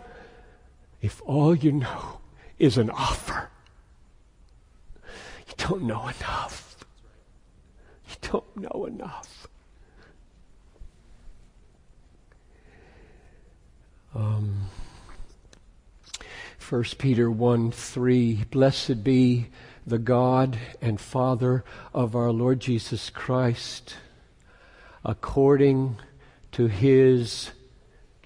If 1.03 1.21
all 1.27 1.55
you 1.55 1.73
know 1.73 2.21
is 2.59 2.79
an 2.79 2.89
offer, 2.89 3.51
you 5.47 5.55
don't 5.59 5.83
know 5.83 6.09
enough. 6.09 6.79
You 8.09 8.17
don't 8.23 8.57
know 8.57 8.87
enough. 8.87 9.40
Um, 14.15 14.67
1 16.69 16.85
Peter 16.99 17.31
1 17.31 17.71
3 17.71 18.45
Blessed 18.51 19.05
be 19.05 19.47
the 19.87 19.99
God 19.99 20.59
and 20.81 21.01
Father 21.01 21.65
of 21.95 22.17
our 22.17 22.33
Lord 22.33 22.59
Jesus 22.59 23.09
Christ, 23.09 23.97
according 25.05 25.99
to 26.53 26.67
his 26.67 27.51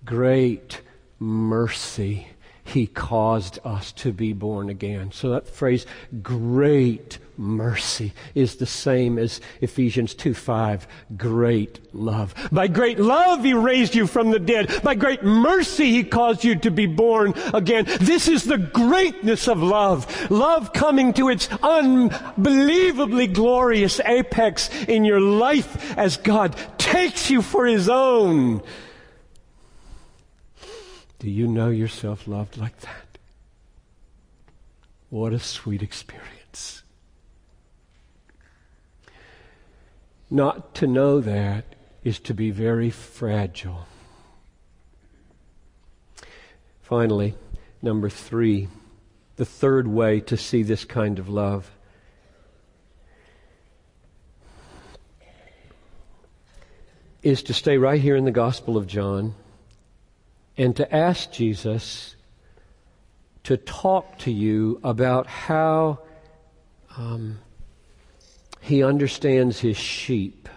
great 0.07 0.81
mercy 1.19 2.29
he 2.65 2.87
caused 2.87 3.59
us 3.63 3.93
to 3.93 4.13
be 4.13 4.33
born 4.33 4.71
again. 4.71 5.13
So 5.13 5.31
that 5.31 5.47
phrase, 5.47 5.85
great 6.23 7.19
mercy, 7.37 8.13
is 8.35 8.57
the 8.57 8.67
same 8.67 9.19
as 9.19 9.41
Ephesians 9.61 10.15
2 10.15 10.33
5, 10.33 10.89
great 11.17 11.79
love. 11.95 12.35
By 12.51 12.69
great 12.69 12.99
love 12.99 13.45
he 13.45 13.53
raised 13.53 13.95
you 13.95 14.07
from 14.07 14.31
the 14.31 14.39
dead. 14.39 14.83
By 14.83 14.95
great 14.95 15.23
mercy 15.23 15.91
he 15.91 16.05
caused 16.05 16.43
you 16.43 16.57
to 16.57 16.71
be 16.71 16.87
born 16.87 17.35
again. 17.53 17.85
This 18.01 18.29
is 18.29 18.45
the 18.45 18.59
greatness 18.59 19.47
of 19.47 19.63
love. 19.63 20.31
Love 20.31 20.73
coming 20.73 21.13
to 21.15 21.29
its 21.29 21.51
unbelievably 21.63 23.29
glorious 23.29 24.01
apex 24.01 24.71
in 24.85 25.05
your 25.05 25.21
life 25.21 25.97
as 25.99 26.17
God 26.17 26.57
takes 26.79 27.31
you 27.31 27.43
for 27.43 27.67
his 27.67 27.91
own. 27.91 28.63
Do 31.25 31.31
you 31.31 31.47
know 31.47 31.71
yourself 31.71 32.29
loved 32.29 32.59
like 32.59 32.79
that? 32.81 33.17
What 35.09 35.33
a 35.33 35.39
sweet 35.39 35.83
experience. 35.83 36.83
Not 40.29 40.75
to 40.75 40.87
know 40.87 41.21
that 41.21 41.65
is 42.03 42.19
to 42.19 42.35
be 42.35 42.51
very 42.51 42.91
fragile. 42.91 43.87
Finally, 46.83 47.35
number 47.81 48.11
three, 48.11 48.69
the 49.37 49.47
third 49.47 49.89
way 49.89 50.21
to 50.21 50.37
see 50.37 50.63
this 50.63 50.85
kind 50.85 51.19
of 51.19 51.31
love. 51.31 51.71
Is 57.23 57.43
to 57.45 57.55
stay 57.55 57.79
right 57.79 58.03
here 58.03 58.15
in 58.15 58.27
the 58.27 58.31
Gospel 58.31 58.77
of 58.77 58.87
John 58.87 59.35
and 60.57 60.77
to 60.77 60.95
ask 60.95 61.33
Jesus 61.33 62.17
to 63.45 63.57
talk 63.57 64.19
to 64.19 64.31
you 64.31 64.81
about 64.83 65.27
how 65.27 66.01
um, 66.97 67.39
he 68.61 68.83
understands 68.83 69.61
his 69.61 69.77
sheep. 69.77 70.49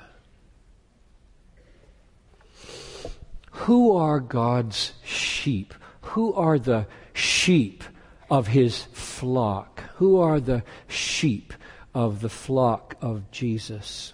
Who 3.51 3.97
are 3.97 4.19
God's 4.19 4.93
sheep? 5.03 5.73
Who 6.01 6.33
are 6.33 6.57
the 6.57 6.87
sheep 7.13 7.83
of 8.29 8.47
his 8.47 8.83
flock? 8.93 9.83
Who 9.95 10.19
are 10.19 10.39
the 10.39 10.63
sheep 10.87 11.53
of 11.93 12.21
the 12.21 12.29
flock 12.29 12.95
of 13.01 13.29
Jesus? 13.31 14.13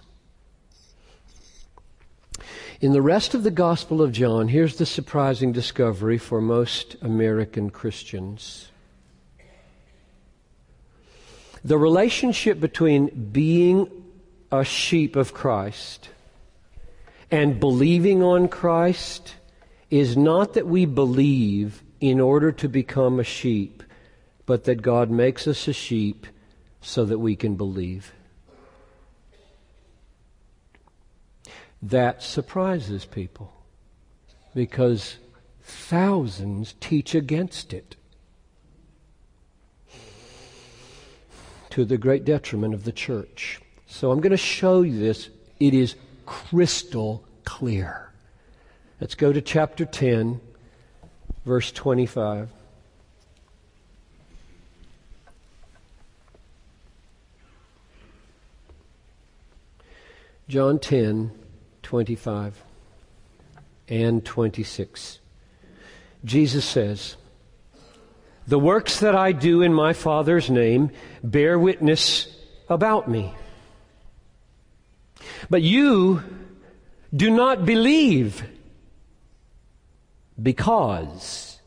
In 2.84 2.92
the 2.92 3.02
rest 3.02 3.34
of 3.34 3.44
the 3.44 3.50
Gospel 3.50 4.02
of 4.02 4.12
John, 4.12 4.50
here's 4.50 4.76
the 4.76 4.86
surprising 4.86 5.54
discovery 5.54 6.18
for 6.18 6.42
most 6.42 6.98
American 7.02 7.70
Christians. 7.70 8.72
The 11.64 11.78
relationship 11.78 12.60
between 12.60 13.30
being 13.32 13.90
a 14.52 14.66
sheep 14.66 15.16
of 15.16 15.34
Christ 15.34 16.10
and 17.32 17.58
believing 17.58 18.22
on 18.22 18.50
Christ 18.50 19.36
is 19.90 20.18
not 20.18 20.52
that 20.56 20.68
we 20.68 20.84
believe 20.84 21.82
in 22.02 22.20
order 22.20 22.52
to 22.52 22.68
become 22.68 23.18
a 23.18 23.24
sheep, 23.24 23.82
but 24.46 24.66
that 24.66 24.82
God 24.82 25.10
makes 25.10 25.48
us 25.48 25.70
a 25.70 25.74
sheep 25.74 26.28
so 26.82 27.06
that 27.06 27.20
we 27.20 27.38
can 27.38 27.56
believe. 27.56 28.12
That 31.84 32.24
surprises 32.24 33.04
people 33.04 33.52
because 34.56 35.18
thousands 35.62 36.76
teach 36.80 37.14
against 37.14 37.74
it 37.74 37.98
to 41.72 41.84
the 41.84 41.98
great 41.98 42.24
detriment 42.24 42.74
of 42.74 42.86
the 42.86 42.94
church. 42.94 43.60
So 43.86 44.12
I'm 44.12 44.22
going 44.22 44.32
to 44.32 44.38
show 44.38 44.82
you 44.82 44.98
this. 44.98 45.30
It 45.60 45.74
is 45.74 45.96
crystal 46.26 47.26
clear. 47.44 48.12
Let's 49.02 49.16
go 49.16 49.34
to 49.34 49.42
chapter 49.42 49.84
10, 49.84 50.40
verse 51.46 51.70
25. 51.74 52.50
John 60.48 60.80
10, 60.80 61.32
25 61.94 62.60
and 63.88 64.26
26. 64.26 65.20
Jesus 66.26 66.66
says, 66.66 67.18
The 68.48 68.58
works 68.58 69.02
that 69.02 69.14
I 69.14 69.32
do 69.32 69.62
in 69.62 69.72
my 69.76 69.94
Father's 69.94 70.50
name 70.50 70.90
bear 71.24 71.60
witness 71.60 72.36
about 72.68 73.08
me. 73.08 73.36
But 75.52 75.62
you 75.62 76.24
do 77.16 77.30
not 77.30 77.64
believe 77.64 78.44
because 80.42 81.60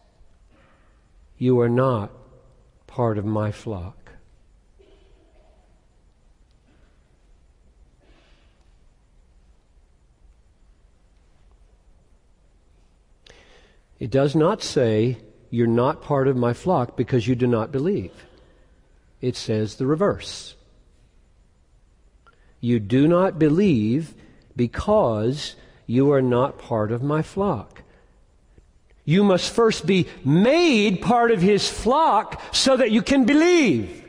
you 1.38 1.60
are 1.60 1.68
not 1.68 2.10
part 2.88 3.16
of 3.16 3.24
my 3.24 3.52
flock. 3.52 4.05
It 13.98 14.10
does 14.10 14.34
not 14.34 14.62
say, 14.62 15.18
You're 15.50 15.66
not 15.66 16.02
part 16.02 16.28
of 16.28 16.36
my 16.36 16.52
flock 16.52 16.96
because 16.96 17.26
you 17.26 17.34
do 17.34 17.46
not 17.46 17.72
believe. 17.72 18.12
It 19.20 19.36
says 19.36 19.76
the 19.76 19.86
reverse. 19.86 20.54
You 22.60 22.80
do 22.80 23.06
not 23.08 23.38
believe 23.38 24.14
because 24.54 25.56
you 25.86 26.12
are 26.12 26.22
not 26.22 26.58
part 26.58 26.90
of 26.90 27.02
my 27.02 27.22
flock. 27.22 27.82
You 29.04 29.22
must 29.22 29.52
first 29.52 29.86
be 29.86 30.08
made 30.24 31.00
part 31.00 31.30
of 31.30 31.40
his 31.40 31.68
flock 31.70 32.42
so 32.52 32.76
that 32.76 32.90
you 32.90 33.02
can 33.02 33.24
believe. 33.24 34.05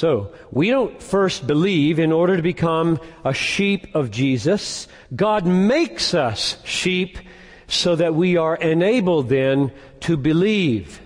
So, 0.00 0.32
we 0.50 0.70
don't 0.70 1.02
first 1.02 1.46
believe 1.46 1.98
in 1.98 2.10
order 2.10 2.34
to 2.34 2.42
become 2.42 2.98
a 3.22 3.34
sheep 3.34 3.94
of 3.94 4.10
Jesus. 4.10 4.88
God 5.14 5.44
makes 5.44 6.14
us 6.14 6.56
sheep 6.64 7.18
so 7.68 7.96
that 7.96 8.14
we 8.14 8.38
are 8.38 8.56
enabled 8.56 9.28
then 9.28 9.72
to 10.00 10.16
believe. 10.16 11.02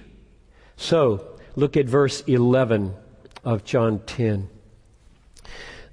So, 0.76 1.26
look 1.57 1.76
at 1.76 1.87
verse 1.87 2.20
11 2.28 2.94
of 3.42 3.64
John 3.64 3.98
10. 4.07 4.48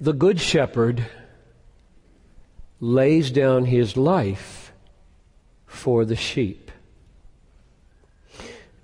The 0.00 0.12
Good 0.12 0.40
Shepherd 0.40 1.04
lays 2.78 3.32
down 3.32 3.64
his 3.64 3.96
life 3.96 4.70
for 5.66 6.04
the 6.04 6.14
sheep. 6.14 6.70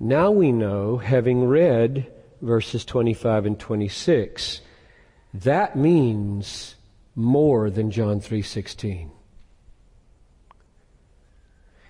Now 0.00 0.32
we 0.32 0.50
know, 0.50 0.96
having 0.96 1.44
read 1.44 2.10
verses 2.40 2.84
25 2.84 3.46
and 3.46 3.58
26. 3.58 4.60
That 5.34 5.76
means 5.76 6.74
more 7.14 7.70
than 7.70 7.90
John 7.90 8.20
3:16. 8.20 9.10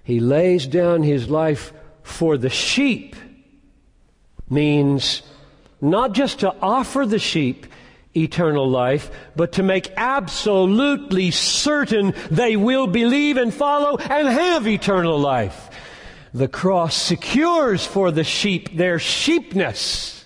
He 0.02 0.20
lays 0.20 0.66
down 0.66 1.02
his 1.02 1.28
life 1.28 1.72
for 2.02 2.38
the 2.38 2.48
sheep 2.48 3.14
means 4.48 5.22
not 5.80 6.12
just 6.12 6.40
to 6.40 6.54
offer 6.62 7.04
the 7.04 7.18
sheep 7.18 7.66
eternal 8.16 8.68
life, 8.68 9.10
but 9.36 9.52
to 9.52 9.62
make 9.62 9.92
absolutely 9.96 11.30
certain 11.30 12.14
they 12.30 12.56
will 12.56 12.86
believe 12.86 13.36
and 13.36 13.52
follow 13.52 13.98
and 13.98 14.26
have 14.26 14.66
eternal 14.66 15.18
life. 15.18 15.68
The 16.32 16.48
cross 16.48 16.96
secures 16.96 17.84
for 17.84 18.10
the 18.10 18.24
sheep 18.24 18.76
their 18.76 18.98
sheepness 18.98 20.17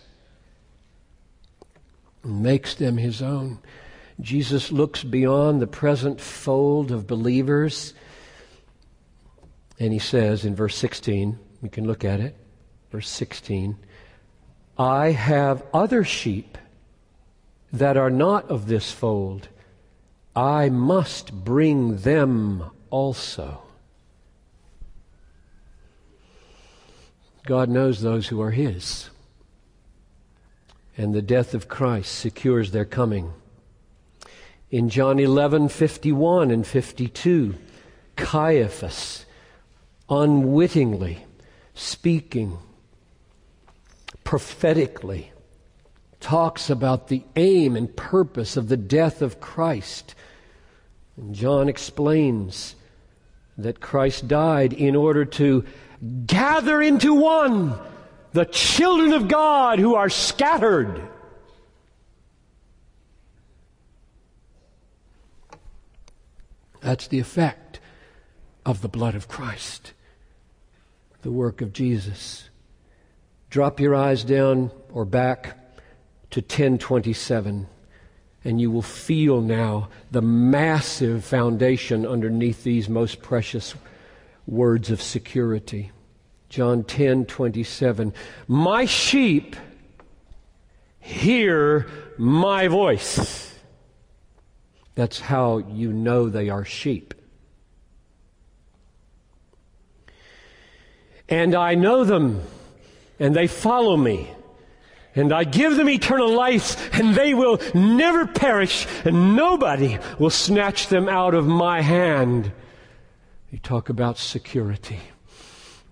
makes 2.25 2.75
them 2.75 2.97
his 2.97 3.23
own. 3.23 3.59
Jesus 4.21 4.71
looks 4.71 5.03
beyond 5.03 5.61
the 5.61 5.67
present 5.67 6.21
fold 6.21 6.91
of 6.91 7.07
believers, 7.07 7.95
and 9.79 9.93
he 9.93 9.99
says 9.99 10.45
in 10.45 10.55
verse 10.55 10.77
16, 10.77 11.39
we 11.61 11.69
can 11.69 11.87
look 11.87 12.05
at 12.05 12.21
it, 12.21 12.37
verse 12.91 13.09
16, 13.09 13.77
I 14.79 15.11
have 15.11 15.63
other 15.73 16.05
sheep 16.05 16.59
that 17.73 17.97
are 17.97 18.11
not 18.11 18.51
of 18.51 18.67
this 18.67 18.93
fold. 18.93 19.49
I 20.37 20.69
must 20.69 21.33
bring 21.33 21.99
them 21.99 22.71
also. 22.91 23.63
God 27.45 27.69
knows 27.69 28.01
those 28.01 28.29
who 28.29 28.41
are 28.41 28.51
His 28.51 29.11
and 30.97 31.15
the 31.15 31.23
death 31.23 31.55
of 31.55 31.69
Christ 31.69 32.15
secures 32.15 32.71
their 32.71 32.85
coming. 32.85 33.33
In 34.71 34.89
John 34.89 35.19
11, 35.19 35.69
51 35.69 36.51
and 36.51 36.67
52, 36.67 37.55
Caiaphas, 38.17 39.27
unwittingly 40.09 41.25
speaking 41.75 42.59
prophetically, 44.25 45.33
talks 46.21 46.71
about 46.71 47.09
the 47.09 47.25
aim 47.37 47.77
and 47.77 47.95
purpose 47.97 48.57
of 48.57 48.69
the 48.69 48.77
death 48.77 49.21
of 49.23 49.41
Christ. 49.41 50.15
And 51.17 51.35
John 51.35 51.69
explains 51.69 52.77
that 53.59 53.81
Christ 53.81 54.29
died 54.29 54.73
in 54.73 54.97
order 54.97 55.25
to 55.25 55.65
gather 56.27 56.81
into 56.81 57.15
one 57.15 57.79
the 58.33 58.45
children 58.47 59.13
of 59.13 59.29
God 59.29 59.79
who 59.79 59.95
are 59.95 60.09
scattered. 60.09 61.09
That's 66.81 67.07
the 67.07 67.19
effect 67.21 67.81
of 68.67 68.83
the 68.83 68.89
blood 68.89 69.15
of 69.15 69.29
Christ, 69.29 69.93
the 71.23 71.31
work 71.31 71.61
of 71.61 71.73
Jesus. 71.73 72.49
Drop 73.51 73.79
your 73.79 73.95
eyes 73.95 74.25
down 74.25 74.71
or 74.93 75.05
back 75.05 75.59
to 76.31 76.41
1027 76.41 77.67
and 78.45 78.61
you 78.61 78.71
will 78.71 78.83
feel 78.83 79.41
now 79.41 79.89
the 80.11 80.23
massive 80.23 81.25
foundation 81.25 82.05
underneath 82.07 82.65
these 82.65 82.89
most 82.89 83.23
precious 83.23 83.75
words 84.47 84.91
of 84.91 85.01
security. 85.01 85.93
John 86.53 86.85
10 86.85 87.25
27. 87.25 88.13
My 88.47 88.85
sheep 88.85 89.57
hear 90.99 91.87
my 92.19 92.69
voice. 92.69 93.55
That's 94.95 95.19
how 95.19 95.57
you 95.57 95.95
know 95.95 96.29
they 96.29 96.51
are 96.51 96.67
sheep. 96.67 97.15
And 101.27 101.55
I 101.55 101.75
know 101.75 102.05
them, 102.05 102.43
and 103.19 103.35
they 103.35 103.47
follow 103.47 103.97
me. 103.97 104.31
And 105.15 105.33
I 105.33 105.45
give 105.45 105.79
them 105.79 105.89
eternal 105.89 106.35
life, 106.35 106.93
and 106.93 107.15
they 107.15 107.33
will 107.33 107.61
never 107.75 108.27
perish, 108.27 108.87
and 109.07 109.35
nobody 109.35 109.99
will 110.19 110.29
snatch 110.29 110.89
them 110.89 111.09
out 111.09 111.33
of 111.33 111.47
my 111.47 111.81
hand. 111.81 112.53
You 113.51 113.57
talk 113.57 113.89
about 113.89 114.19
security 114.19 115.01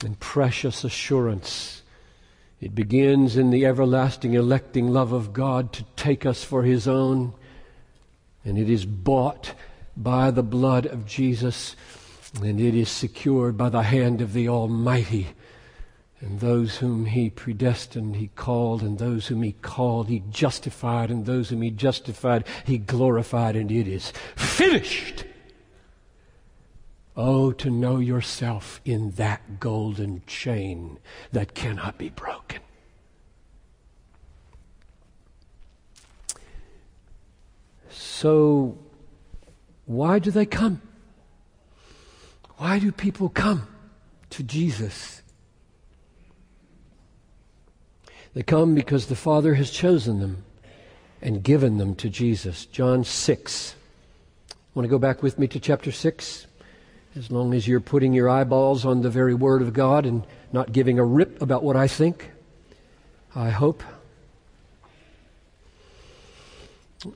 and 0.04 0.18
precious 0.18 0.84
assurance. 0.84 1.82
It 2.60 2.74
begins 2.74 3.36
in 3.36 3.50
the 3.50 3.64
everlasting 3.66 4.34
electing 4.34 4.88
love 4.88 5.12
of 5.12 5.32
God 5.32 5.72
to 5.74 5.84
take 5.96 6.26
us 6.26 6.44
for 6.44 6.62
His 6.62 6.86
own, 6.86 7.34
And 8.44 8.58
it 8.58 8.70
is 8.70 8.86
bought 8.86 9.54
by 9.96 10.30
the 10.30 10.42
blood 10.42 10.86
of 10.86 11.06
Jesus, 11.06 11.76
and 12.42 12.60
it 12.60 12.74
is 12.74 12.88
secured 12.88 13.56
by 13.56 13.68
the 13.68 13.82
hand 13.82 14.20
of 14.20 14.32
the 14.32 14.48
Almighty. 14.48 15.28
And 16.20 16.40
those 16.40 16.76
whom 16.76 17.06
he 17.06 17.30
predestined, 17.30 18.16
he 18.16 18.28
called, 18.28 18.82
and 18.82 18.98
those 18.98 19.26
whom 19.26 19.42
he 19.42 19.52
called, 19.52 20.08
he 20.08 20.22
justified, 20.30 21.10
and 21.10 21.24
those 21.24 21.48
whom 21.48 21.62
he 21.62 21.70
justified, 21.70 22.46
he 22.64 22.76
glorified, 22.76 23.56
and 23.56 23.70
it 23.70 23.88
is 23.88 24.12
finished. 24.36 25.24
Oh, 27.22 27.52
to 27.52 27.68
know 27.68 27.98
yourself 27.98 28.80
in 28.82 29.10
that 29.10 29.60
golden 29.60 30.22
chain 30.26 30.98
that 31.32 31.52
cannot 31.52 31.98
be 31.98 32.08
broken. 32.08 32.62
So, 37.90 38.78
why 39.84 40.18
do 40.18 40.30
they 40.30 40.46
come? 40.46 40.80
Why 42.56 42.78
do 42.78 42.90
people 42.90 43.28
come 43.28 43.68
to 44.30 44.42
Jesus? 44.42 45.20
They 48.32 48.42
come 48.42 48.74
because 48.74 49.08
the 49.08 49.14
Father 49.14 49.52
has 49.56 49.70
chosen 49.70 50.20
them 50.20 50.44
and 51.20 51.42
given 51.42 51.76
them 51.76 51.94
to 51.96 52.08
Jesus. 52.08 52.64
John 52.64 53.04
6. 53.04 53.74
Want 54.72 54.86
to 54.86 54.88
go 54.90 54.98
back 54.98 55.22
with 55.22 55.38
me 55.38 55.46
to 55.48 55.60
chapter 55.60 55.92
6? 55.92 56.46
As 57.16 57.28
long 57.28 57.54
as 57.54 57.66
you're 57.66 57.80
putting 57.80 58.12
your 58.12 58.28
eyeballs 58.28 58.86
on 58.86 59.02
the 59.02 59.10
very 59.10 59.34
Word 59.34 59.62
of 59.62 59.72
God 59.72 60.06
and 60.06 60.24
not 60.52 60.70
giving 60.70 61.00
a 61.00 61.04
rip 61.04 61.42
about 61.42 61.64
what 61.64 61.74
I 61.74 61.88
think, 61.88 62.30
I 63.34 63.50
hope. 63.50 63.82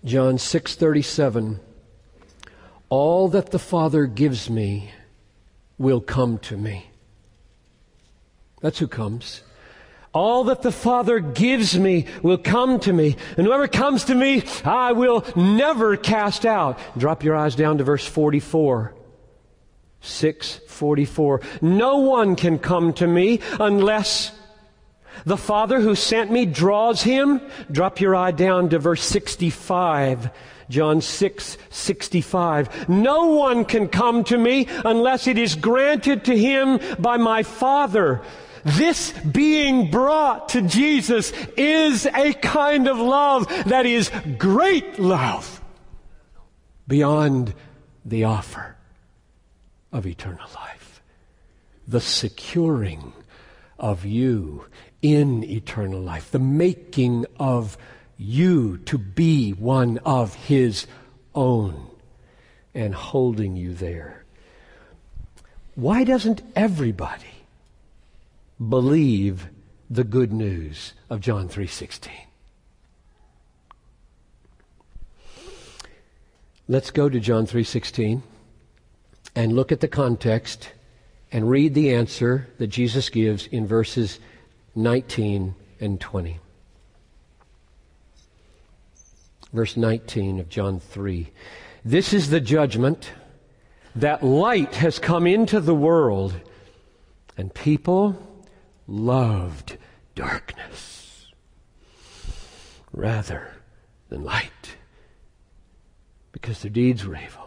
John 0.04 0.36
6:37 0.38 1.60
All 2.88 3.28
that 3.28 3.52
the 3.52 3.58
Father 3.60 4.06
gives 4.06 4.50
me 4.50 4.90
will 5.78 6.00
come 6.00 6.38
to 6.38 6.56
me. 6.56 6.90
That's 8.62 8.80
who 8.80 8.88
comes. 8.88 9.42
All 10.12 10.44
that 10.44 10.62
the 10.62 10.72
Father 10.72 11.20
gives 11.20 11.78
me 11.78 12.06
will 12.20 12.38
come 12.38 12.80
to 12.80 12.92
me. 12.92 13.16
And 13.36 13.46
whoever 13.46 13.68
comes 13.68 14.04
to 14.04 14.14
me, 14.16 14.42
I 14.64 14.90
will 14.92 15.24
never 15.36 15.96
cast 15.96 16.44
out. 16.44 16.80
Drop 16.96 17.22
your 17.22 17.36
eyes 17.36 17.54
down 17.54 17.78
to 17.78 17.84
verse 17.84 18.06
44. 18.06 18.94
644. 20.04 21.40
No 21.62 21.98
one 21.98 22.36
can 22.36 22.58
come 22.58 22.92
to 22.94 23.06
me 23.06 23.40
unless 23.58 24.32
the 25.24 25.36
Father 25.36 25.80
who 25.80 25.94
sent 25.94 26.30
me 26.30 26.46
draws 26.46 27.02
him. 27.02 27.40
Drop 27.70 28.00
your 28.00 28.14
eye 28.14 28.32
down 28.32 28.68
to 28.70 28.78
verse 28.78 29.02
65. 29.02 30.30
John 30.68 31.00
6, 31.00 31.58
65. 31.70 32.88
No 32.88 33.26
one 33.28 33.64
can 33.64 33.88
come 33.88 34.24
to 34.24 34.38
me 34.38 34.66
unless 34.84 35.26
it 35.26 35.38
is 35.38 35.54
granted 35.54 36.24
to 36.24 36.36
him 36.36 36.80
by 36.98 37.16
my 37.16 37.42
Father. 37.42 38.22
This 38.64 39.12
being 39.12 39.90
brought 39.90 40.50
to 40.50 40.62
Jesus 40.62 41.32
is 41.56 42.06
a 42.06 42.32
kind 42.32 42.88
of 42.88 42.98
love 42.98 43.46
that 43.66 43.84
is 43.84 44.10
great 44.38 44.98
love 44.98 45.62
beyond 46.88 47.54
the 48.06 48.24
offer 48.24 48.74
of 49.94 50.06
eternal 50.06 50.46
life. 50.54 51.00
The 51.88 52.02
securing 52.02 53.14
of 53.78 54.04
you 54.04 54.66
in 55.00 55.42
eternal 55.44 56.00
life. 56.00 56.30
The 56.30 56.38
making 56.38 57.24
of 57.38 57.78
you 58.18 58.76
to 58.84 58.98
be 58.98 59.52
one 59.52 59.96
of 60.04 60.34
His 60.34 60.86
own 61.34 61.86
and 62.74 62.94
holding 62.94 63.56
you 63.56 63.72
there. 63.72 64.24
Why 65.74 66.04
doesn't 66.04 66.42
everybody 66.54 67.46
believe 68.68 69.48
the 69.90 70.04
good 70.04 70.32
news 70.32 70.92
of 71.10 71.20
John 71.20 71.48
3:16. 71.48 72.10
Let's 76.66 76.90
go 76.90 77.08
to 77.08 77.20
John 77.20 77.46
3:16 77.46 78.22
and 79.34 79.52
look 79.52 79.72
at 79.72 79.80
the 79.80 79.88
context 79.88 80.72
and 81.32 81.50
read 81.50 81.74
the 81.74 81.92
answer 81.92 82.48
that 82.58 82.68
Jesus 82.68 83.08
gives 83.08 83.46
in 83.48 83.66
verses 83.66 84.20
19 84.74 85.54
and 85.80 86.00
20. 86.00 86.38
Verse 89.52 89.76
19 89.76 90.40
of 90.40 90.48
John 90.48 90.80
3. 90.80 91.30
This 91.84 92.12
is 92.12 92.30
the 92.30 92.40
judgment 92.40 93.12
that 93.96 94.22
light 94.24 94.76
has 94.76 94.98
come 94.98 95.26
into 95.26 95.60
the 95.60 95.74
world 95.74 96.34
and 97.36 97.52
people 97.52 98.16
loved 98.86 99.76
darkness 100.14 101.26
rather 102.92 103.52
than 104.08 104.24
light 104.24 104.76
because 106.32 106.62
their 106.62 106.70
deeds 106.70 107.04
were 107.04 107.16
evil. 107.16 107.43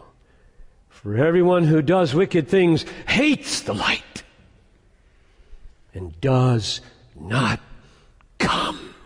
For 1.02 1.16
everyone 1.16 1.62
who 1.62 1.80
does 1.80 2.12
wicked 2.12 2.48
things 2.48 2.84
hates 3.06 3.60
the 3.60 3.72
light 3.72 4.24
and 5.94 6.20
does 6.20 6.80
not 7.14 7.60
come 8.38 8.96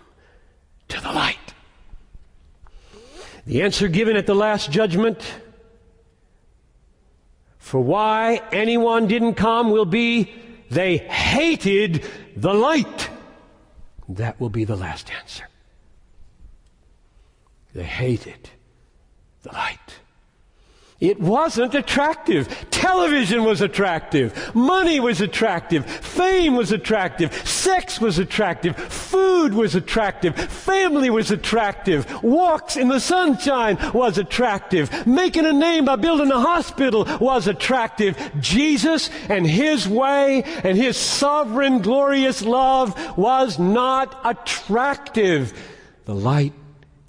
to 0.88 0.98
the 1.02 1.12
light. 1.12 1.36
The 3.44 3.60
answer 3.60 3.88
given 3.88 4.16
at 4.16 4.26
the 4.26 4.34
last 4.34 4.70
judgment 4.70 5.20
for 7.58 7.78
why 7.78 8.40
anyone 8.52 9.06
didn't 9.06 9.34
come 9.34 9.70
will 9.70 9.84
be 9.84 10.32
they 10.70 10.96
hated 10.96 12.06
the 12.34 12.54
light. 12.54 13.10
That 14.08 14.40
will 14.40 14.48
be 14.48 14.64
the 14.64 14.76
last 14.76 15.12
answer. 15.12 15.46
They 17.74 17.84
hated 17.84 18.48
the 19.42 19.52
light. 19.52 19.98
It 21.02 21.18
wasn't 21.18 21.74
attractive. 21.74 22.70
Television 22.70 23.42
was 23.42 23.60
attractive. 23.60 24.54
Money 24.54 25.00
was 25.00 25.20
attractive. 25.20 25.84
Fame 25.84 26.54
was 26.54 26.70
attractive. 26.70 27.34
Sex 27.44 28.00
was 28.00 28.20
attractive. 28.20 28.76
Food 28.76 29.52
was 29.52 29.74
attractive. 29.74 30.36
Family 30.36 31.10
was 31.10 31.32
attractive. 31.32 32.22
Walks 32.22 32.76
in 32.76 32.86
the 32.86 33.00
sunshine 33.00 33.78
was 33.92 34.16
attractive. 34.16 35.04
Making 35.04 35.44
a 35.46 35.52
name 35.52 35.86
by 35.86 35.96
building 35.96 36.30
a 36.30 36.38
hospital 36.38 37.04
was 37.20 37.48
attractive. 37.48 38.16
Jesus 38.38 39.10
and 39.28 39.44
His 39.44 39.88
way 39.88 40.44
and 40.62 40.78
His 40.78 40.96
sovereign 40.96 41.80
glorious 41.80 42.42
love 42.42 43.18
was 43.18 43.58
not 43.58 44.20
attractive. 44.24 45.52
The 46.04 46.14
light 46.14 46.54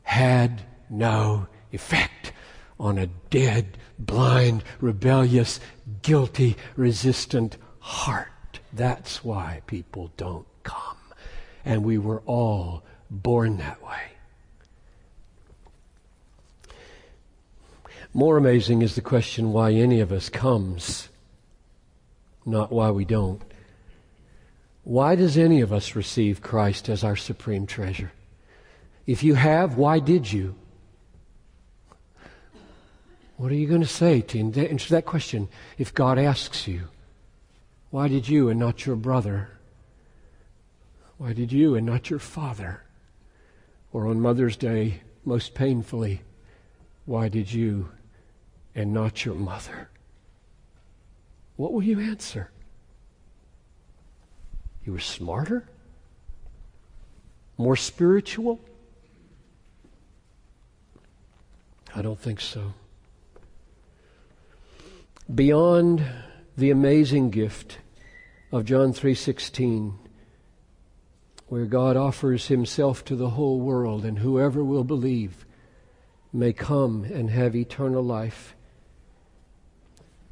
had 0.01 0.63
no 0.89 1.45
effect 1.71 2.33
on 2.79 2.97
a 2.97 3.05
dead 3.29 3.77
blind, 4.05 4.63
rebellious, 4.79 5.59
guilty, 6.01 6.55
resistant 6.75 7.57
heart. 7.79 8.59
That's 8.71 9.23
why 9.23 9.61
people 9.67 10.11
don't 10.17 10.47
come. 10.63 10.97
And 11.65 11.83
we 11.83 11.97
were 11.97 12.21
all 12.25 12.83
born 13.09 13.57
that 13.57 13.81
way. 13.83 13.99
More 18.13 18.37
amazing 18.37 18.83
is 18.83 18.95
the 18.95 19.01
question 19.01 19.53
why 19.53 19.71
any 19.71 19.99
of 19.99 20.11
us 20.11 20.29
comes, 20.29 21.09
not 22.45 22.71
why 22.71 22.91
we 22.91 23.05
don't. 23.05 23.41
Why 24.83 25.15
does 25.15 25.37
any 25.37 25.61
of 25.61 25.73
us 25.73 25.95
receive 25.95 26.41
Christ 26.41 26.89
as 26.89 27.03
our 27.03 27.15
supreme 27.15 27.65
treasure? 27.65 28.11
If 29.07 29.23
you 29.23 29.33
have, 29.33 29.77
why 29.77 29.99
did 29.99 30.31
you? 30.31 30.55
What 33.37 33.51
are 33.51 33.55
you 33.55 33.67
going 33.67 33.81
to 33.81 33.87
say 33.87 34.21
to 34.21 34.39
answer 34.39 34.93
that 34.93 35.05
question 35.05 35.49
if 35.77 35.93
God 35.93 36.19
asks 36.19 36.67
you, 36.67 36.89
Why 37.89 38.07
did 38.07 38.27
you 38.27 38.49
and 38.49 38.59
not 38.59 38.85
your 38.85 38.95
brother? 38.95 39.49
Why 41.17 41.33
did 41.33 41.51
you 41.51 41.75
and 41.75 41.85
not 41.85 42.09
your 42.09 42.19
father? 42.19 42.83
Or 43.91 44.07
on 44.07 44.19
Mother's 44.19 44.55
Day, 44.55 45.01
most 45.25 45.53
painfully, 45.53 46.21
Why 47.05 47.27
did 47.27 47.51
you 47.51 47.89
and 48.75 48.93
not 48.93 49.25
your 49.25 49.35
mother? 49.35 49.89
What 51.55 51.73
will 51.73 51.83
you 51.83 51.99
answer? 51.99 52.51
You 54.85 54.93
were 54.93 54.99
smarter? 54.99 55.67
More 57.57 57.75
spiritual? 57.75 58.59
I 61.95 62.01
don't 62.01 62.19
think 62.19 62.41
so 62.41 62.73
beyond 65.33 66.05
the 66.57 66.69
amazing 66.69 67.29
gift 67.29 67.77
of 68.51 68.65
John 68.65 68.91
3:16 68.93 69.97
where 71.47 71.65
God 71.65 71.95
offers 71.95 72.47
himself 72.47 73.05
to 73.05 73.15
the 73.15 73.31
whole 73.31 73.59
world 73.59 74.03
and 74.03 74.19
whoever 74.19 74.63
will 74.63 74.83
believe 74.83 75.45
may 76.33 76.51
come 76.51 77.03
and 77.03 77.29
have 77.29 77.55
eternal 77.55 78.03
life. 78.03 78.55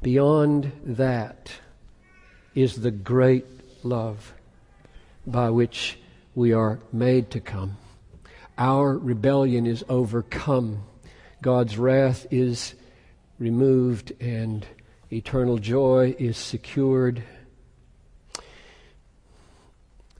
Beyond 0.02 0.72
that 0.84 1.52
is 2.54 2.80
the 2.80 2.90
great 2.90 3.46
love 3.84 4.34
by 5.26 5.48
which 5.50 5.98
we 6.34 6.52
are 6.52 6.80
made 6.92 7.30
to 7.30 7.40
come. 7.40 7.76
Our 8.58 8.98
rebellion 8.98 9.66
is 9.66 9.84
overcome. 9.88 10.82
God's 11.40 11.78
wrath 11.78 12.26
is 12.30 12.74
removed 13.38 14.12
and 14.20 14.66
eternal 15.12 15.58
joy 15.58 16.16
is 16.18 16.38
secured. 16.38 17.22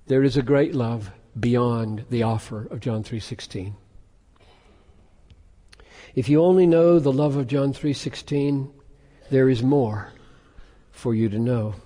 There 0.06 0.22
is 0.22 0.36
a 0.36 0.42
great 0.42 0.74
love 0.74 1.10
beyond 1.38 2.04
the 2.10 2.22
offer 2.22 2.66
of 2.66 2.80
John 2.80 3.02
3:16. 3.02 3.74
If 6.14 6.28
you 6.28 6.42
only 6.42 6.66
know 6.66 6.98
the 6.98 7.12
love 7.12 7.36
of 7.36 7.46
John 7.46 7.72
3:16, 7.72 8.70
there 9.30 9.48
is 9.48 9.62
more 9.62 10.12
for 10.90 11.14
you 11.14 11.30
to 11.30 11.38
know, 11.38 11.76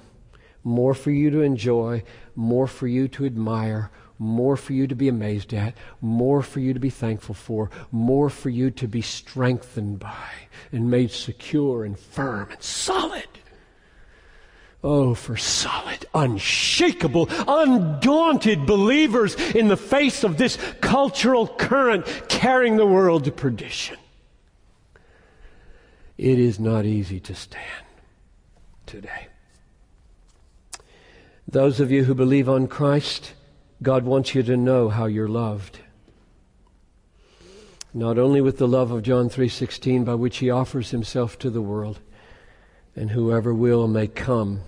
more 0.64 0.94
for 0.94 1.12
you 1.12 1.30
to 1.30 1.42
enjoy, 1.42 2.02
more 2.34 2.66
for 2.66 2.88
you 2.88 3.06
to 3.06 3.24
admire, 3.24 3.92
more 4.18 4.56
for 4.56 4.72
you 4.72 4.86
to 4.86 4.94
be 4.94 5.08
amazed 5.08 5.52
at, 5.52 5.74
more 6.00 6.42
for 6.42 6.60
you 6.60 6.72
to 6.72 6.80
be 6.80 6.90
thankful 6.90 7.34
for, 7.34 7.70
more 7.90 8.30
for 8.30 8.50
you 8.50 8.70
to 8.70 8.88
be 8.88 9.02
strengthened 9.02 9.98
by 9.98 10.30
and 10.72 10.90
made 10.90 11.10
secure 11.10 11.84
and 11.84 11.98
firm 11.98 12.50
and 12.50 12.62
solid. 12.62 13.26
Oh, 14.82 15.14
for 15.14 15.36
solid, 15.36 16.06
unshakable, 16.14 17.28
undaunted 17.48 18.66
believers 18.66 19.34
in 19.34 19.68
the 19.68 19.76
face 19.76 20.22
of 20.22 20.38
this 20.38 20.58
cultural 20.80 21.48
current 21.48 22.06
carrying 22.28 22.76
the 22.76 22.86
world 22.86 23.24
to 23.24 23.32
perdition. 23.32 23.96
It 26.16 26.38
is 26.38 26.58
not 26.60 26.84
easy 26.84 27.20
to 27.20 27.34
stand 27.34 27.84
today. 28.86 29.26
Those 31.48 31.80
of 31.80 31.90
you 31.90 32.04
who 32.04 32.14
believe 32.14 32.48
on 32.48 32.66
Christ, 32.66 33.32
God 33.82 34.04
wants 34.04 34.34
you 34.34 34.42
to 34.44 34.56
know 34.56 34.88
how 34.88 35.06
you're 35.06 35.28
loved. 35.28 35.80
Not 37.92 38.18
only 38.18 38.40
with 38.40 38.58
the 38.58 38.68
love 38.68 38.90
of 38.90 39.02
John 39.02 39.28
3:16 39.28 40.04
by 40.04 40.14
which 40.14 40.38
he 40.38 40.50
offers 40.50 40.90
himself 40.90 41.38
to 41.38 41.50
the 41.50 41.62
world, 41.62 42.00
and 42.94 43.10
whoever 43.10 43.52
will 43.54 43.86
may 43.86 44.06
come. 44.06 44.60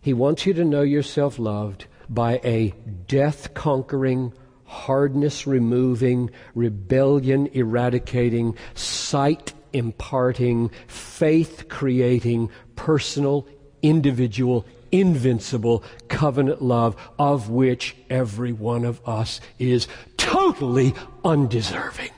He 0.00 0.12
wants 0.12 0.46
you 0.46 0.54
to 0.54 0.64
know 0.64 0.82
yourself 0.82 1.38
loved 1.38 1.86
by 2.08 2.40
a 2.44 2.74
death 3.06 3.54
conquering, 3.54 4.32
hardness 4.64 5.46
removing, 5.46 6.30
rebellion 6.54 7.48
eradicating, 7.52 8.56
sight 8.74 9.52
imparting, 9.72 10.70
faith 10.86 11.66
creating, 11.68 12.50
personal, 12.76 13.46
individual, 13.82 14.64
invincible 15.00 15.82
covenant 16.08 16.62
love 16.62 16.96
of 17.18 17.50
which 17.50 17.96
every 18.08 18.52
one 18.52 18.84
of 18.84 19.06
us 19.08 19.40
is 19.58 19.88
totally 20.16 20.94
undeserving. 21.24 22.10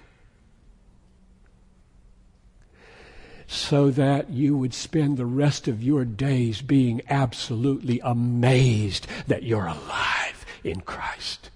So 3.47 3.91
that 3.91 4.31
you 4.31 4.59
would 4.59 4.75
spend 4.75 5.17
the 5.17 5.25
rest 5.25 5.69
of 5.69 5.83
your 5.83 6.05
days 6.05 6.61
being 6.61 7.01
absolutely 7.09 8.01
amazed 8.01 9.07
that 9.27 9.43
you're 9.43 9.67
alive 9.67 10.45
in 10.63 10.81
Christ. 10.83 11.51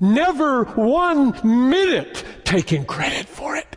Never 0.00 0.64
one 0.64 1.38
minute 1.44 2.24
taking 2.44 2.84
credit 2.84 3.26
for 3.26 3.54
it. 3.54 3.69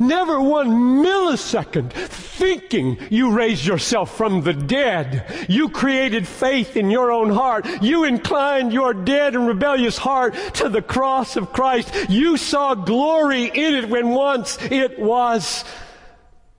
Never 0.00 0.40
one 0.40 1.02
millisecond 1.04 1.92
thinking 1.92 2.98
you 3.10 3.32
raised 3.32 3.64
yourself 3.64 4.16
from 4.16 4.42
the 4.42 4.52
dead. 4.52 5.46
You 5.48 5.68
created 5.68 6.28
faith 6.28 6.76
in 6.76 6.90
your 6.90 7.10
own 7.10 7.30
heart. 7.30 7.66
You 7.82 8.04
inclined 8.04 8.72
your 8.72 8.92
dead 8.94 9.34
and 9.34 9.46
rebellious 9.46 9.96
heart 9.96 10.34
to 10.54 10.68
the 10.68 10.82
cross 10.82 11.36
of 11.36 11.52
Christ. 11.52 11.92
You 12.08 12.36
saw 12.36 12.74
glory 12.74 13.44
in 13.44 13.74
it 13.74 13.88
when 13.88 14.10
once 14.10 14.58
it 14.62 14.98
was 14.98 15.64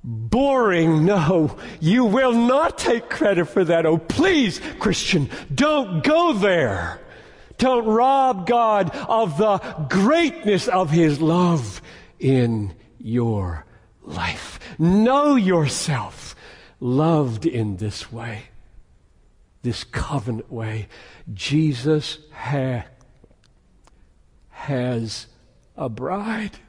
boring. 0.03 1.05
No, 1.05 1.57
you 1.79 2.05
will 2.05 2.33
not 2.33 2.77
take 2.77 3.09
credit 3.09 3.45
for 3.45 3.63
that. 3.65 3.85
Oh, 3.85 3.97
please, 3.97 4.61
Christian, 4.79 5.29
don't 5.53 6.03
go 6.03 6.33
there. 6.33 6.99
Don't 7.57 7.85
rob 7.85 8.47
God 8.47 8.95
of 9.09 9.37
the 9.37 9.57
greatness 9.89 10.67
of 10.67 10.91
His 10.91 11.19
love 11.19 11.81
in 12.19 12.73
your 12.99 13.65
life. 14.01 14.59
Know 14.79 15.35
yourself 15.35 16.35
loved 16.79 17.45
in 17.45 17.77
this 17.77 18.11
way, 18.11 18.43
this 19.61 19.83
covenant 19.83 20.51
way. 20.51 20.87
Jesus 21.33 22.19
ha- 22.33 22.85
has 24.49 25.27
a 25.75 25.89
bride. 25.89 26.59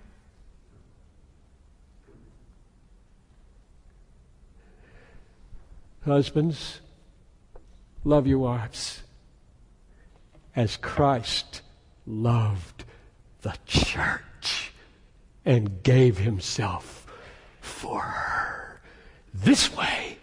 Husbands, 6.04 6.80
love 8.02 8.26
your 8.26 8.38
wives 8.38 9.02
as 10.56 10.76
Christ 10.78 11.60
loved 12.06 12.84
the 13.42 13.54
church 13.66 14.22
and 15.48 15.82
gave 15.82 16.18
himself 16.18 17.06
for 17.62 18.02
her. 18.02 18.82
This 19.32 19.74
way, 19.74 20.18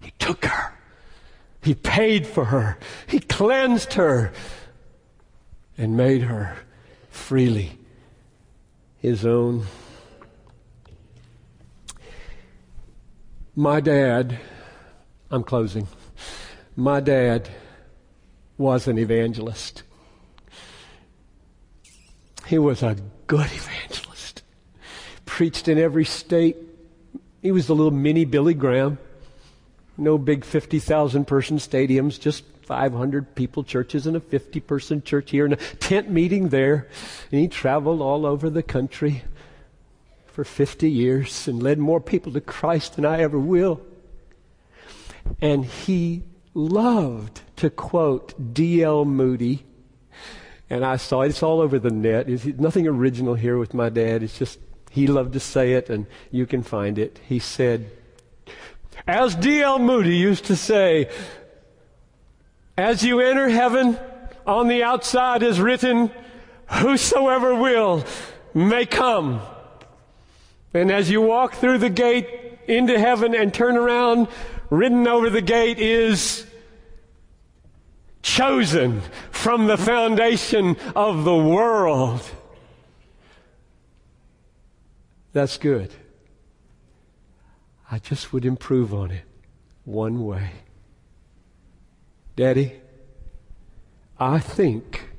he 0.00 0.10
took 0.18 0.46
her. 0.46 0.72
He 1.62 1.74
paid 1.74 2.26
for 2.26 2.46
her. 2.46 2.78
He 3.06 3.20
cleansed 3.20 3.92
her 3.92 4.32
and 5.76 5.98
made 5.98 6.22
her 6.22 6.56
freely 7.10 7.78
his 8.96 9.26
own. 9.26 9.66
My 13.54 13.80
dad, 13.80 14.38
I'm 15.30 15.44
closing. 15.44 15.88
My 16.74 17.00
dad 17.00 17.50
was 18.56 18.88
an 18.88 18.96
evangelist. 18.96 19.82
He 22.46 22.58
was 22.58 22.82
a 22.82 22.96
good 23.26 23.46
evangelist. 23.46 24.42
Preached 25.24 25.68
in 25.68 25.78
every 25.78 26.04
state. 26.04 26.56
He 27.42 27.52
was 27.52 27.66
the 27.66 27.74
little 27.74 27.90
mini 27.90 28.24
Billy 28.24 28.54
Graham. 28.54 28.98
No 29.96 30.18
big 30.18 30.44
50,000 30.44 31.24
person 31.26 31.58
stadiums, 31.58 32.18
just 32.18 32.44
500 32.62 33.34
people 33.34 33.62
churches 33.62 34.06
and 34.06 34.16
a 34.16 34.20
50 34.20 34.60
person 34.60 35.02
church 35.02 35.30
here 35.30 35.44
and 35.44 35.54
a 35.54 35.56
tent 35.56 36.10
meeting 36.10 36.48
there. 36.48 36.88
And 37.30 37.40
he 37.40 37.48
traveled 37.48 38.00
all 38.00 38.26
over 38.26 38.50
the 38.50 38.62
country 38.62 39.22
for 40.26 40.44
50 40.44 40.90
years 40.90 41.46
and 41.46 41.62
led 41.62 41.78
more 41.78 42.00
people 42.00 42.32
to 42.32 42.40
Christ 42.40 42.96
than 42.96 43.04
I 43.04 43.20
ever 43.20 43.38
will. 43.38 43.80
And 45.40 45.64
he 45.64 46.24
loved 46.54 47.42
to 47.56 47.70
quote 47.70 48.54
D.L. 48.54 49.04
Moody 49.04 49.64
and 50.74 50.84
I 50.84 50.96
saw 50.96 51.22
it. 51.22 51.28
It's 51.28 51.42
all 51.44 51.60
over 51.60 51.78
the 51.78 51.92
net. 51.92 52.28
It's 52.28 52.44
nothing 52.44 52.88
original 52.88 53.34
here 53.34 53.58
with 53.58 53.74
my 53.74 53.90
dad. 53.90 54.24
It's 54.24 54.36
just 54.36 54.58
he 54.90 55.06
loved 55.06 55.34
to 55.34 55.40
say 55.40 55.74
it, 55.74 55.88
and 55.88 56.06
you 56.32 56.46
can 56.46 56.64
find 56.64 56.98
it. 56.98 57.20
He 57.28 57.38
said, 57.38 57.88
as 59.06 59.36
D.L. 59.36 59.78
Moody 59.78 60.16
used 60.16 60.46
to 60.46 60.56
say, 60.56 61.08
as 62.76 63.04
you 63.04 63.20
enter 63.20 63.48
heaven, 63.48 63.96
on 64.48 64.66
the 64.66 64.82
outside 64.82 65.44
is 65.44 65.60
written, 65.60 66.10
Whosoever 66.66 67.54
will 67.54 68.04
may 68.52 68.84
come. 68.84 69.42
And 70.72 70.90
as 70.90 71.08
you 71.08 71.20
walk 71.20 71.54
through 71.54 71.78
the 71.78 71.90
gate 71.90 72.26
into 72.66 72.98
heaven 72.98 73.32
and 73.32 73.54
turn 73.54 73.76
around, 73.76 74.26
written 74.70 75.06
over 75.06 75.30
the 75.30 75.40
gate 75.40 75.78
is, 75.78 76.44
chosen 78.24 79.02
from 79.30 79.66
the 79.66 79.76
foundation 79.76 80.76
of 80.96 81.24
the 81.24 81.36
world. 81.36 82.22
That's 85.34 85.58
good. 85.58 85.92
I 87.90 87.98
just 87.98 88.32
would 88.32 88.46
improve 88.46 88.94
on 88.94 89.10
it 89.10 89.24
one 89.84 90.24
way. 90.24 90.50
Daddy, 92.34 92.80
I 94.18 94.38
think 94.38 95.10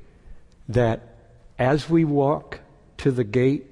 that 0.68 1.00
as 1.58 1.88
we 1.88 2.04
walk 2.04 2.60
to 2.98 3.12
the 3.12 3.24
gate, 3.24 3.66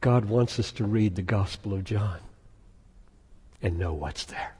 God 0.00 0.26
wants 0.26 0.58
us 0.60 0.70
to 0.72 0.84
read 0.84 1.16
the 1.16 1.22
Gospel 1.22 1.74
of 1.74 1.82
John 1.82 2.20
and 3.60 3.78
know 3.78 3.92
what's 3.92 4.24
there 4.24 4.54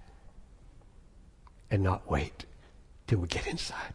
and 1.70 1.82
not 1.82 2.10
wait 2.10 2.44
till 3.06 3.18
we 3.18 3.28
get 3.28 3.46
inside. 3.46 3.94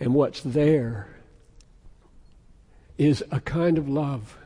And 0.00 0.14
what's 0.14 0.40
there 0.40 1.08
is 2.98 3.24
a 3.30 3.40
kind 3.40 3.78
of 3.78 3.88
love 3.88 4.36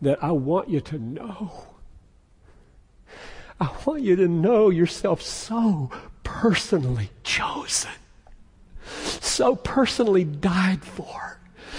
that 0.00 0.22
I 0.22 0.32
want 0.32 0.68
you 0.68 0.80
to 0.80 0.98
know. 0.98 1.66
I 3.60 3.70
want 3.84 4.02
you 4.02 4.16
to 4.16 4.26
know 4.26 4.70
yourself 4.70 5.22
so 5.22 5.90
personally 6.24 7.10
chosen, 7.22 7.92
so 9.20 9.54
personally 9.54 10.24
died 10.24 10.84
for 10.84 11.38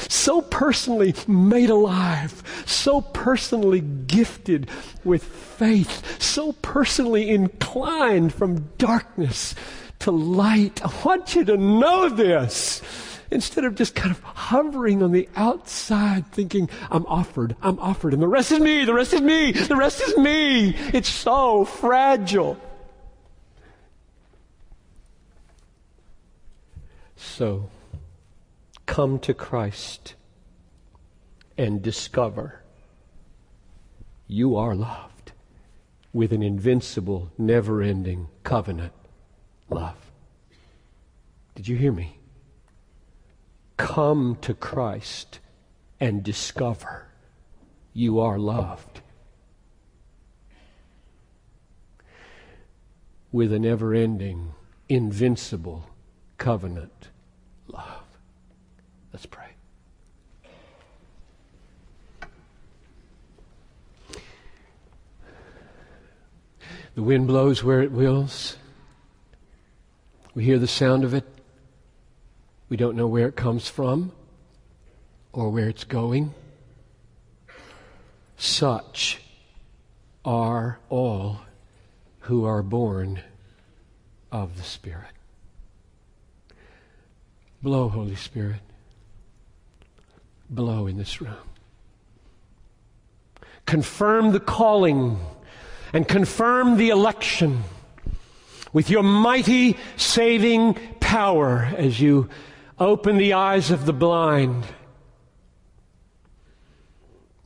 so 0.09 0.41
personally 0.41 1.13
made 1.27 1.69
alive, 1.69 2.43
so 2.65 3.01
personally 3.01 3.81
gifted 3.81 4.69
with 5.03 5.23
faith, 5.23 6.21
so 6.21 6.53
personally 6.61 7.29
inclined 7.29 8.33
from 8.33 8.69
darkness 8.77 9.55
to 9.99 10.11
light. 10.11 10.83
I 10.83 10.91
want 11.05 11.35
you 11.35 11.45
to 11.45 11.57
know 11.57 12.09
this 12.09 12.81
instead 13.31 13.65
of 13.65 13.75
just 13.75 13.95
kind 13.95 14.11
of 14.11 14.21
hovering 14.21 15.01
on 15.01 15.11
the 15.11 15.27
outside 15.35 16.27
thinking, 16.27 16.69
I'm 16.91 17.05
offered, 17.07 17.55
I'm 17.61 17.79
offered, 17.79 18.13
and 18.13 18.21
the 18.21 18.27
rest 18.27 18.51
is 18.51 18.59
me, 18.59 18.85
the 18.85 18.93
rest 18.93 19.13
is 19.13 19.21
me, 19.21 19.51
the 19.51 19.75
rest 19.75 20.01
is 20.01 20.17
me. 20.17 20.75
It's 20.93 21.09
so 21.09 21.65
fragile. 21.65 22.57
So, 27.15 27.69
come 28.85 29.19
to 29.19 29.33
Christ 29.33 30.15
and 31.57 31.81
discover 31.81 32.61
you 34.27 34.55
are 34.55 34.75
loved 34.75 35.31
with 36.11 36.31
an 36.31 36.43
invincible, 36.43 37.31
never 37.37 37.81
ending 37.81 38.27
covenant 38.43 38.93
love. 39.69 40.11
Did 41.55 41.67
you 41.67 41.75
hear 41.75 41.91
me? 41.91 42.17
come 43.83 44.37
to 44.41 44.53
Christ 44.53 45.39
and 45.99 46.23
discover 46.23 47.07
you 47.93 48.19
are 48.19 48.39
loved 48.39 49.01
with 53.31 53.51
a 53.51 53.59
never 53.59 53.93
ending, 53.93 54.53
invincible 54.87 55.89
covenant 56.37 57.09
love. 57.67 58.05
Let's 59.11 59.25
pray. 59.25 59.49
The 66.95 67.01
wind 67.01 67.27
blows 67.27 67.63
where 67.63 67.81
it 67.81 67.91
wills. 67.91 68.57
We 70.35 70.43
hear 70.43 70.59
the 70.59 70.67
sound 70.67 71.03
of 71.03 71.13
it. 71.13 71.25
We 72.69 72.77
don't 72.77 72.95
know 72.95 73.07
where 73.07 73.27
it 73.27 73.35
comes 73.35 73.67
from 73.67 74.11
or 75.31 75.49
where 75.49 75.67
it's 75.69 75.83
going. 75.83 76.33
Such 78.37 79.21
are 80.23 80.79
all 80.89 81.41
who 82.21 82.45
are 82.45 82.61
born 82.61 83.21
of 84.31 84.57
the 84.57 84.63
Spirit. 84.63 85.11
Blow, 87.61 87.89
Holy 87.89 88.15
Spirit. 88.15 88.61
Blow 90.49 90.85
in 90.85 90.97
this 90.97 91.21
room. 91.21 91.35
Confirm 93.65 94.31
the 94.31 94.39
calling 94.39 95.19
and 95.93 96.07
confirm 96.07 96.77
the 96.77 96.89
election 96.89 97.63
with 98.73 98.89
your 98.89 99.03
mighty 99.03 99.77
saving 99.95 100.73
power 100.99 101.71
as 101.77 102.01
you 102.01 102.27
Open 102.79 103.17
the 103.17 103.33
eyes 103.33 103.69
of 103.69 103.85
the 103.85 103.93
blind 103.93 104.65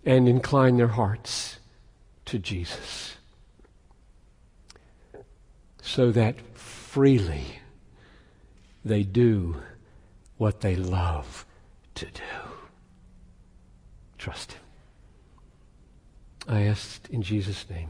and 0.06 0.28
incline 0.28 0.78
their 0.78 0.88
hearts 0.88 1.60
to 2.26 2.40
Jesus 2.40 3.18
so 5.82 6.12
that 6.12 6.36
freely 6.58 7.60
they 8.86 9.04
do 9.04 9.58
what 10.38 10.62
they 10.62 10.76
love 10.76 11.46
to 11.96 12.06
do. 12.06 12.22
Trust 14.18 14.54
Him. 14.54 14.62
I 16.48 16.62
ask 16.64 17.08
in 17.10 17.22
Jesus' 17.22 17.70
name. 17.70 17.90